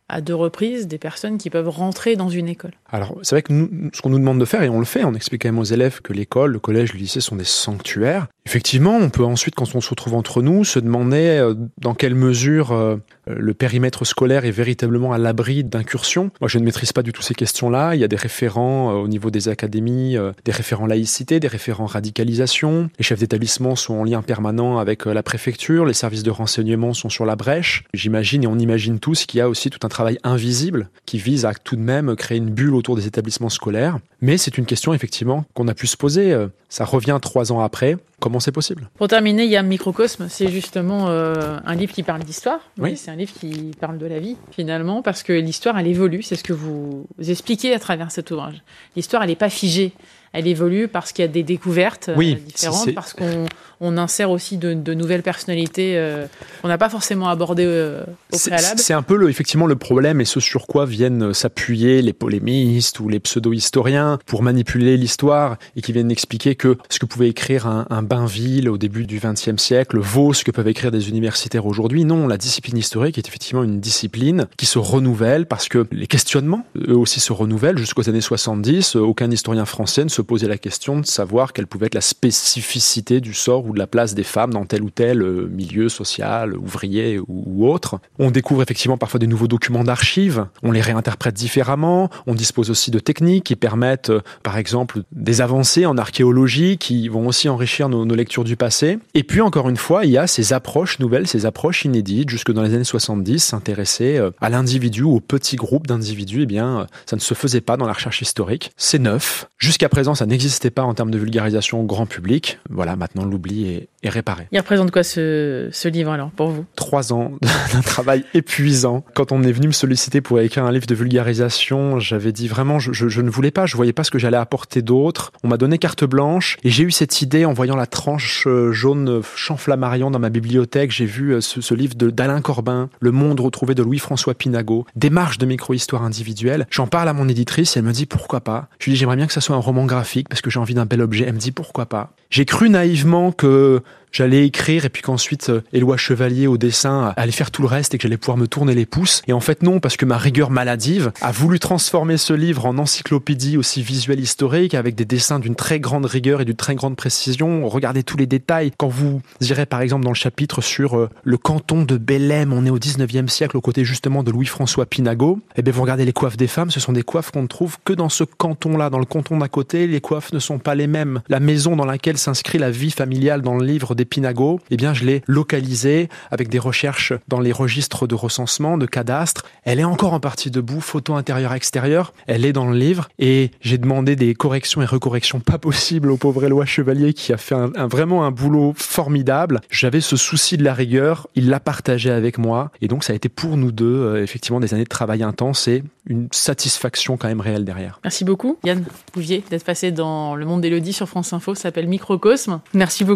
à 0.09 0.21
deux 0.21 0.35
reprises 0.35 0.87
des 0.87 0.99
personnes 0.99 1.39
qui 1.39 1.49
peuvent 1.51 1.69
rentrer 1.69 2.17
dans 2.17 2.29
une 2.29 2.49
école. 2.49 2.73
Alors, 2.91 3.19
c'est 3.23 3.35
vrai 3.35 3.43
que 3.43 3.53
nous, 3.53 3.91
ce 3.93 4.03
qu'on 4.03 4.11
nous 4.11 4.19
demande 4.19 4.39
de 4.39 4.45
faire, 4.45 4.63
et 4.63 4.69
on 4.69 4.79
le 4.79 4.85
fait, 4.85 5.05
on 5.05 5.15
explique 5.15 5.43
quand 5.43 5.49
même 5.49 5.59
aux 5.59 5.65
élèves 5.65 6.03
que 6.03 6.13
l'école, 6.13 6.53
le 6.53 6.59
collège, 6.59 6.93
le 6.93 6.99
lycée 6.99 7.21
sont 7.21 7.37
des 7.37 7.45
sanctuaires. 7.45 8.27
Effectivement, 8.47 8.97
on 8.97 9.09
peut 9.09 9.25
ensuite, 9.25 9.55
quand 9.55 9.75
on 9.75 9.81
se 9.81 9.91
retrouve 9.91 10.15
entre 10.15 10.43
nous, 10.43 10.65
se 10.65 10.79
demander 10.79 11.39
euh, 11.39 11.55
dans 11.79 11.95
quelle 11.95 12.15
mesure 12.15 12.73
euh, 12.73 12.97
le 13.27 13.55
périmètre 13.55 14.05
scolaire 14.05 14.45
est 14.45 14.51
véritablement 14.51 15.13
à 15.13 15.19
l'abri 15.19 15.65
d'incursions. 15.65 16.31
Moi, 16.41 16.49
je 16.49 16.59
ne 16.59 16.65
maîtrise 16.65 16.93
pas 16.93 17.03
du 17.03 17.13
tout 17.13 17.23
ces 17.23 17.35
questions-là. 17.35 17.95
Il 17.95 18.01
y 18.01 18.05
a 18.05 18.09
des 18.09 18.17
référents 18.17 18.91
euh, 18.91 18.95
au 18.95 19.09
niveau 19.09 19.31
des 19.31 19.49
académies, 19.49 20.17
des 20.45 20.53
référents 20.53 20.87
laïcité, 20.87 21.41
des 21.41 21.49
référents 21.49 21.87
radicalisation. 21.87 22.91
Les 22.99 23.05
chefs 23.05 23.19
d'établissement 23.19 23.77
sont 23.77 23.95
en 23.95 24.05
lien 24.05 24.23
permanent 24.23 24.79
avec 24.79 25.07
la 25.07 25.23
préfecture. 25.23 25.85
Les 25.85 25.95
services 25.95 26.23
de 26.23 26.31
renseignement 26.31 26.95
sont 26.95 27.09
sur 27.09 27.25
la 27.25 27.37
brèche. 27.37 27.85
J'imagine 27.95 28.45
et 28.45 28.47
on 28.47 28.59
imagine 28.59 28.99
tous 28.99 29.27
qu'il 29.27 29.39
y 29.39 29.41
a 29.41 29.49
aussi 29.49 29.71
tout 29.71 29.81
un 29.85 29.89
travail 29.89 30.19
invisible 30.23 30.89
qui 31.07 31.19
vise 31.19 31.45
à 31.45 31.55
tout 31.55 31.77
de 31.77 31.81
même 31.81 32.17
créer 32.17 32.39
une 32.39 32.51
bulle 32.51 32.75
autour 32.75 32.97
des 32.97 33.07
établissements 33.07 33.49
scolaires. 33.49 33.99
Mais 34.21 34.39
c'est 34.39 34.59
une 34.59 34.67
question 34.67 34.95
effectivement 34.95 35.45
qu'on 35.55 35.69
a 35.69 35.75
pu 35.75 35.87
se 35.87 35.97
poser. 35.97 36.35
Ça 36.69 36.85
revient 36.85 37.19
trois 37.21 37.53
ans 37.53 37.61
après. 37.61 37.97
Comment 38.21 38.41
c'est 38.41 38.53
possible 38.53 38.89
Pour 38.97 39.09
terminer, 39.09 39.45
il 39.45 39.51
y 39.51 39.57
a 39.57 39.63
Microcosme. 39.63 40.29
C'est 40.29 40.49
justement 40.49 41.09
euh, 41.09 41.59
un 41.65 41.75
livre 41.75 41.93
qui 41.93 42.03
parle 42.03 42.23
d'histoire. 42.23 42.61
Oui. 42.79 42.97
C'est 42.97 43.11
un 43.11 43.17
livre 43.17 43.33
qui 43.33 43.73
parle 43.79 43.99
de 43.99 44.07
la 44.07 44.19
vie, 44.19 44.37
finalement, 44.53 45.03
parce 45.03 45.23
que 45.23 45.33
l'histoire, 45.33 45.79
elle 45.79 45.89
évolue. 45.89 46.23
C'est 46.23 46.37
ce 46.37 46.45
que 46.45 46.53
vous 46.53 47.07
expliquez 47.19 47.75
à 47.75 47.79
travers 47.79 48.11
cet 48.11 48.31
ouvrage. 48.31 48.63
L'histoire, 48.97 49.23
elle 49.23 49.31
n'est 49.31 49.37
pas 49.37 49.51
figée 49.51 49.93
elle 50.35 50.49
évolue 50.49 50.89
parce 50.89 51.13
qu'il 51.13 51.25
y 51.25 51.29
a 51.29 51.31
des 51.31 51.45
découvertes 51.45 52.11
euh, 52.11 52.35
différentes, 52.35 52.93
parce 52.93 53.15
qu'on 53.15 53.47
on 53.81 53.97
insère 53.97 54.31
aussi 54.31 54.57
de, 54.57 54.95
nouvelles 54.95 55.23
personnalités 55.23 55.97
euh, 55.97 56.27
qu'on 56.61 56.69
n'a 56.69 56.79
pas 56.79 56.89
forcément 56.89 57.29
abordées 57.29 57.67
euh, 57.67 58.03
au 58.33 58.39
préalable. 58.39 58.81
C'est 58.81 58.95
un 58.95 59.03
peu 59.03 59.17
le, 59.17 59.31
effectivement 59.31 59.67
le 59.67 59.77
problème 59.77 60.21
et 60.21 60.25
ce 60.25 60.41
sur 60.41 60.67
quoi 60.67 60.87
viennent 60.87 61.33
s'appuyer 61.33 62.03
les 62.03 62.13
polémistes 62.13 62.99
ou 63.01 63.09
les 63.09 63.21
pseudo-historiens 63.21 64.19
pour 64.27 64.43
manipuler 64.43 64.97
l'histoire 64.97 65.57
et 65.77 65.83
qui 65.83 65.93
viennent 65.93 66.11
expliquer 66.11 66.57
que 66.57 66.77
ce 66.89 66.99
que 66.99 67.07
pouvait 67.07 67.29
écrire 67.29 67.67
un, 67.67 67.87
un 67.91 68.03
Bainville 68.03 68.69
au 68.69 68.79
début 68.79 69.07
du 69.07 69.21
XXe 69.21 69.63
siècle 69.63 69.99
vaut 69.99 70.33
ce 70.33 70.43
que 70.45 70.51
peuvent 70.51 70.69
écrire 70.69 70.91
des 70.91 71.09
universitaires 71.09 71.67
aujourd'hui. 71.67 72.05
Non, 72.05 72.27
la 72.27 72.39
discipline 72.39 72.77
historique 72.77 73.19
est 73.19 73.29
effectivement 73.29 73.63
une 73.63 73.81
discipline 73.81 74.47
qui 74.57 74.67
se 74.67 74.79
renouvelle 74.79 75.47
parce 75.47 75.69
que 75.69 75.87
les 75.93 76.07
questionnements, 76.07 76.67
eux 76.89 76.97
aussi, 76.97 77.21
se 77.21 77.33
renouvellent. 77.33 77.79
Jusqu'aux 77.79 78.09
années 78.09 78.21
70, 78.21 78.97
aucun 78.97 79.31
historien 79.31 79.65
français 79.65 80.05
ne 80.05 80.09
se 80.09 80.23
poser 80.25 80.49
la 80.49 80.59
question 80.59 81.01
de 81.01 81.07
savoir 81.07 81.53
quelle 81.53 81.67
pouvait 81.67 81.87
être 81.87 81.95
la 81.95 82.01
spécificité 82.01 83.21
du 83.21 83.35
sort 83.35 83.67
ou 83.67 83.73
de 83.73 83.79
la 83.79 83.87
place 83.87 84.15
des 84.15 84.25
femmes 84.25 84.53
dans 84.53 84.65
tel 84.65 84.83
ou 84.83 84.91
tel 84.91 85.23
euh, 85.23 85.49
milieu 85.51 85.89
social, 85.89 86.57
ouvrier 86.57 87.21
ou 87.29 87.69
autre. 87.69 88.01
On 88.19 88.31
découvre 88.31 88.63
effectivement 88.63 88.99
parfois 88.99 89.21
des 89.21 89.27
nouveaux 89.27 89.49
documents 89.49 89.85
d'archives, 89.85 90.47
on 90.63 90.73
les 90.73 90.81
réinterprète 90.81 91.35
différemment, 91.35 92.11
on 92.27 92.35
dispose 92.35 92.71
aussi 92.71 92.91
de 92.91 92.99
techniques 92.99 93.45
qui 93.45 93.57
permettent, 93.57 94.11
euh, 94.11 94.21
par 94.43 94.57
exemple, 94.57 95.03
des 95.13 95.41
avancées 95.41 95.87
en 95.87 95.99
archéologie 95.99 96.79
qui 96.79 97.09
vont 97.09 97.27
aussi 97.27 97.49
enrichir 97.49 97.89
nos, 97.89 98.05
nos 98.05 98.15
lectures 98.15 98.45
du 98.45 98.57
passé. 98.57 98.99
Et 99.15 99.23
puis, 99.23 99.41
encore 99.41 99.69
une 99.69 99.77
fois, 99.77 100.05
il 100.05 100.11
y 100.11 100.19
a 100.19 100.27
ces 100.27 100.53
approches 100.53 100.99
nouvelles, 100.99 101.27
ces 101.27 101.47
approches 101.47 101.85
inédites, 101.85 102.31
jusque 102.31 102.53
dans 102.53 102.63
les 102.63 102.75
années 102.75 102.85
70, 102.85 103.41
s'intéresser 103.41 104.19
euh, 104.19 104.31
à 104.41 104.51
l'individu, 104.51 105.03
au 105.03 105.21
petit 105.21 105.57
groupe 105.57 105.87
d'individus, 105.87 106.43
eh 106.43 106.47
bien, 106.47 106.87
ça 107.07 107.17
ne 107.17 107.21
se 107.21 107.35
faisait 107.35 107.61
pas 107.61 107.77
dans 107.77 107.87
la 107.87 107.93
recherche 107.93 108.23
historique. 108.23 108.73
C'est 108.77 108.99
neuf. 108.99 109.47
Jusqu'à 109.59 109.89
présent, 109.89 110.14
ça 110.15 110.27
n'existait 110.27 110.71
pas 110.71 110.83
en 110.83 110.95
termes 110.95 111.11
de 111.11 111.19
vulgarisation 111.19 111.81
au 111.81 111.85
grand 111.85 112.07
public. 112.07 112.59
Voilà, 112.71 112.97
maintenant 112.97 113.25
l'oubli 113.25 113.69
est, 113.69 113.89
est, 114.03 114.09
réparé. 114.09 114.49
Il 114.53 114.59
représente 114.59 114.91
quoi 114.91 115.03
ce, 115.03 115.69
ce 115.73 115.89
livre 115.89 116.11
alors 116.11 116.31
pour 116.31 116.49
vous? 116.49 116.65
Trois 116.77 117.13
ans 117.13 117.33
d'un 117.73 117.81
travail 117.81 118.25
épuisant. 118.35 119.05
Quand 119.15 119.33
on 119.33 119.43
est 119.43 119.53
venu 119.53 119.69
me 119.69 119.73
solliciter 119.73 120.21
pour 120.21 120.41
écrire 120.41 120.65
un 120.65 120.73
livre 120.73 120.87
de 120.87 120.95
vulgarisation, 120.95 121.99
j'avais 121.99 122.33
dit 122.33 122.49
vraiment, 122.49 122.79
je, 122.79 122.93
je, 122.93 123.09
je, 123.09 123.21
ne 123.21 123.31
voulais 123.31 123.51
pas, 123.51 123.67
je 123.67 123.77
voyais 123.77 123.93
pas 123.93 124.05
ce 124.05 124.11
que 124.11 124.19
j'allais 124.19 124.37
apporter 124.37 124.83
d'autre. 124.83 125.33
On 125.43 125.49
m'a 125.49 125.57
donné 125.57 125.79
carte 125.79 126.05
blanche 126.05 126.57
et 126.65 126.71
j'ai 126.71 126.85
eu 126.85 126.91
cette 126.91 127.23
idée 127.23 127.45
en 127.45 127.53
voyant 127.53 127.77
la 127.77 127.87
tranche 127.87 128.47
euh, 128.47 128.73
jaune 128.73 129.23
chanflamarion 129.37 130.11
dans 130.11 130.19
ma 130.19 130.31
bibliothèque. 130.31 130.91
J'ai 130.91 131.07
vu 131.07 131.35
euh, 131.35 131.41
ce, 131.41 131.61
ce 131.61 131.75
livre 131.75 131.95
d'Alain 131.95 132.41
Corbin, 132.41 132.89
Le 133.01 133.11
monde 133.11 133.41
retrouvé 133.41 133.75
de 133.75 133.83
Louis-François 133.83 134.35
Pinago, 134.35 134.87
démarche 134.97 135.39
de 135.39 135.47
micro-histoire 135.47 136.03
individuelle. 136.03 136.67
J'en 136.71 136.87
parle 136.87 137.09
à 137.09 137.13
mon 137.13 137.29
éditrice 137.29 137.77
et 137.77 137.81
elle 137.81 137.85
me 137.85 137.93
dit 137.93 138.07
pourquoi 138.07 138.41
pas? 138.41 138.69
Je 138.79 138.87
lui 138.87 138.93
dis 138.93 138.99
j'aimerais 138.99 139.17
bien 139.17 139.27
que 139.27 139.33
ça 139.33 139.41
soit 139.41 139.57
un 139.57 139.61
roman 139.61 139.87
graphique 139.87 140.04
parce 140.29 140.41
que 140.41 140.51
j'ai 140.51 140.61
envie 140.61 140.75
d'un 140.75 140.87
bel 140.87 141.03
objet. 141.03 141.25
Elle 141.27 141.35
me 141.35 141.39
dit 141.39 141.53
pourquoi 141.53 141.87
pas? 141.87 142.15
J'ai 142.31 142.45
cru 142.45 142.71
naïvement 142.71 143.33
que 143.33 143.83
j'allais 144.15 144.47
écrire 144.47 144.85
et 144.85 144.89
puis 144.89 145.03
qu'ensuite 145.03 145.51
euh, 145.51 145.61
Éloi 145.73 145.97
Chevalier 145.97 146.47
au 146.47 146.57
dessin 146.57 147.13
allait 147.17 147.33
faire 147.33 147.51
tout 147.51 147.63
le 147.63 147.69
reste 147.69 147.95
et 147.95 147.99
que 147.99 148.05
j'allais 148.05 148.17
pouvoir 148.17 148.39
me 148.39 148.47
tourner 148.47 148.75
les 148.75 148.87
pouces. 148.87 149.23
Et 149.27 149.33
en 149.33 149.41
fait 149.41 149.63
non, 149.63 149.81
parce 149.81 149.97
que 149.97 150.07
ma 150.07 150.17
rigueur 150.17 150.51
maladive 150.51 151.13
a 151.21 151.33
voulu 151.33 151.59
transformer 151.59 152.17
ce 152.17 152.33
livre 152.33 152.65
en 152.65 152.79
encyclopédie 152.79 153.59
aussi 153.59 153.83
visuelle 153.83 154.21
historique 154.21 154.75
avec 154.75 154.95
des 154.95 155.05
dessins 155.05 155.41
d'une 155.41 155.57
très 155.57 155.81
grande 155.81 156.07
rigueur 156.07 156.41
et 156.41 156.45
d'une 156.45 156.55
très 156.55 156.77
grande 156.77 156.97
précision. 156.97 157.69
Regardez 157.69 158.05
tous 158.05 158.17
les 158.17 158.27
détails. 158.27 158.71
Quand 158.79 158.89
vous 158.89 159.21
irez 159.41 159.67
par 159.67 159.81
exemple 159.81 160.05
dans 160.05 160.11
le 160.11 160.15
chapitre 160.15 160.61
sur 160.61 160.97
euh, 160.97 161.11
le 161.25 161.37
canton 161.37 161.83
de 161.83 161.97
Bellem, 161.97 162.53
on 162.53 162.65
est 162.65 162.71
au 162.71 162.79
19e 162.79 163.29
siècle 163.29 163.57
aux 163.57 163.61
côtés 163.61 163.85
justement 163.85 164.23
de 164.23 164.31
Louis-François 164.31 164.87
Pinago, 164.87 165.41
et 165.57 165.61
eh 165.61 165.63
bien 165.63 165.73
vous 165.73 165.83
regardez 165.83 166.05
les 166.05 166.13
coiffes 166.13 166.37
des 166.37 166.47
femmes, 166.47 166.71
ce 166.71 166.81
sont 166.81 166.93
des 166.93 167.03
coiffes 167.03 167.33
qu'on 167.33 167.43
ne 167.43 167.49
trouve 167.49 167.79
que 167.85 167.93
dans 167.93 168.09
ce 168.09 168.23
canton-là. 168.25 168.91
Dans 168.91 168.99
le 168.99 169.05
canton 169.05 169.39
d'à 169.39 169.49
côté, 169.49 169.87
les 169.87 170.01
coiffes 170.01 170.33
ne 170.33 170.39
sont 170.39 170.59
pas 170.59 170.75
les 170.75 170.87
mêmes. 170.87 171.23
La 171.29 171.41
maison 171.41 171.75
dans 171.75 171.85
laquelle 171.85 172.19
s'inscrit 172.19 172.59
la 172.59 172.71
vie 172.71 172.91
familiale 172.91 173.43
dans 173.43 173.57
le 173.57 173.65
livre 173.65 173.95
des 173.95 174.04
Pinago, 174.05 174.61
eh 174.71 174.77
bien, 174.77 174.95
je 174.95 175.05
l'ai 175.05 175.23
localisée 175.27 176.09
avec 176.31 176.49
des 176.49 176.59
recherches 176.59 177.13
dans 177.29 177.41
les 177.41 177.53
registres 177.53 178.07
de 178.07 178.15
recensement, 178.15 178.79
de 178.79 178.87
cadastre. 178.87 179.45
Elle 179.65 179.81
est 179.81 179.85
encore 179.85 180.13
en 180.13 180.21
partie 180.21 180.51
debout, 180.51 180.81
photo 180.81 181.15
intérieure-extérieure. 181.15 182.13
Elle 182.27 182.45
est 182.45 182.53
dans 182.53 182.67
le 182.67 182.77
livre 182.77 183.09
et 183.19 183.51
j'ai 183.61 183.79
demandé 183.79 184.17
des 184.17 184.35
corrections 184.35 184.83
et 184.83 184.87
recorrections 184.87 185.41
pas 185.41 185.59
possibles 185.59 186.11
au 186.11 186.17
pauvre 186.17 186.45
Éloi 186.45 186.65
Chevalier 186.65 187.13
qui 187.13 187.33
a 187.33 187.37
fait 187.37 187.55
vraiment 187.77 188.25
un 188.25 188.31
boulot 188.31 188.75
formidable. 188.77 189.61
J'avais 189.71 190.01
ce 190.01 190.17
souci 190.17 190.57
de 190.57 190.65
la 190.65 190.75
rigueur. 190.75 191.29
Il 191.35 191.49
l'a 191.49 191.61
partagé 191.61 192.11
avec 192.11 192.39
moi 192.39 192.71
et 192.81 192.89
donc 192.89 193.05
ça 193.05 193.13
a 193.13 193.17
été 193.17 193.29
pour 193.29 193.57
nous 193.57 193.73
deux, 193.73 193.85
euh, 193.85 194.23
effectivement, 194.23 194.61
des 194.61 194.75
années 194.75 194.85
de 194.85 194.89
travail 194.89 195.23
intense 195.23 195.69
et 195.69 195.83
une 196.07 196.29
satisfaction 196.33 197.17
quand 197.17 197.29
même 197.29 197.41
réelle 197.41 197.65
derrière. 197.65 198.01
Merci 198.05 198.25
beaucoup, 198.25 198.59
Yann 198.65 198.85
Bouvier, 199.15 199.43
d'être 199.51 199.65
passé 199.65 199.91
dans 199.91 200.35
le 200.37 200.45
monde 200.45 200.61
d'Elodie 200.61 200.93
sur 200.93 201.09
France 201.09 201.33
Info. 201.33 201.55
Ça 201.55 201.63
s'appelle 201.63 201.89
Microcosme. 201.89 202.61
Merci 202.75 203.05
beaucoup. 203.05 203.15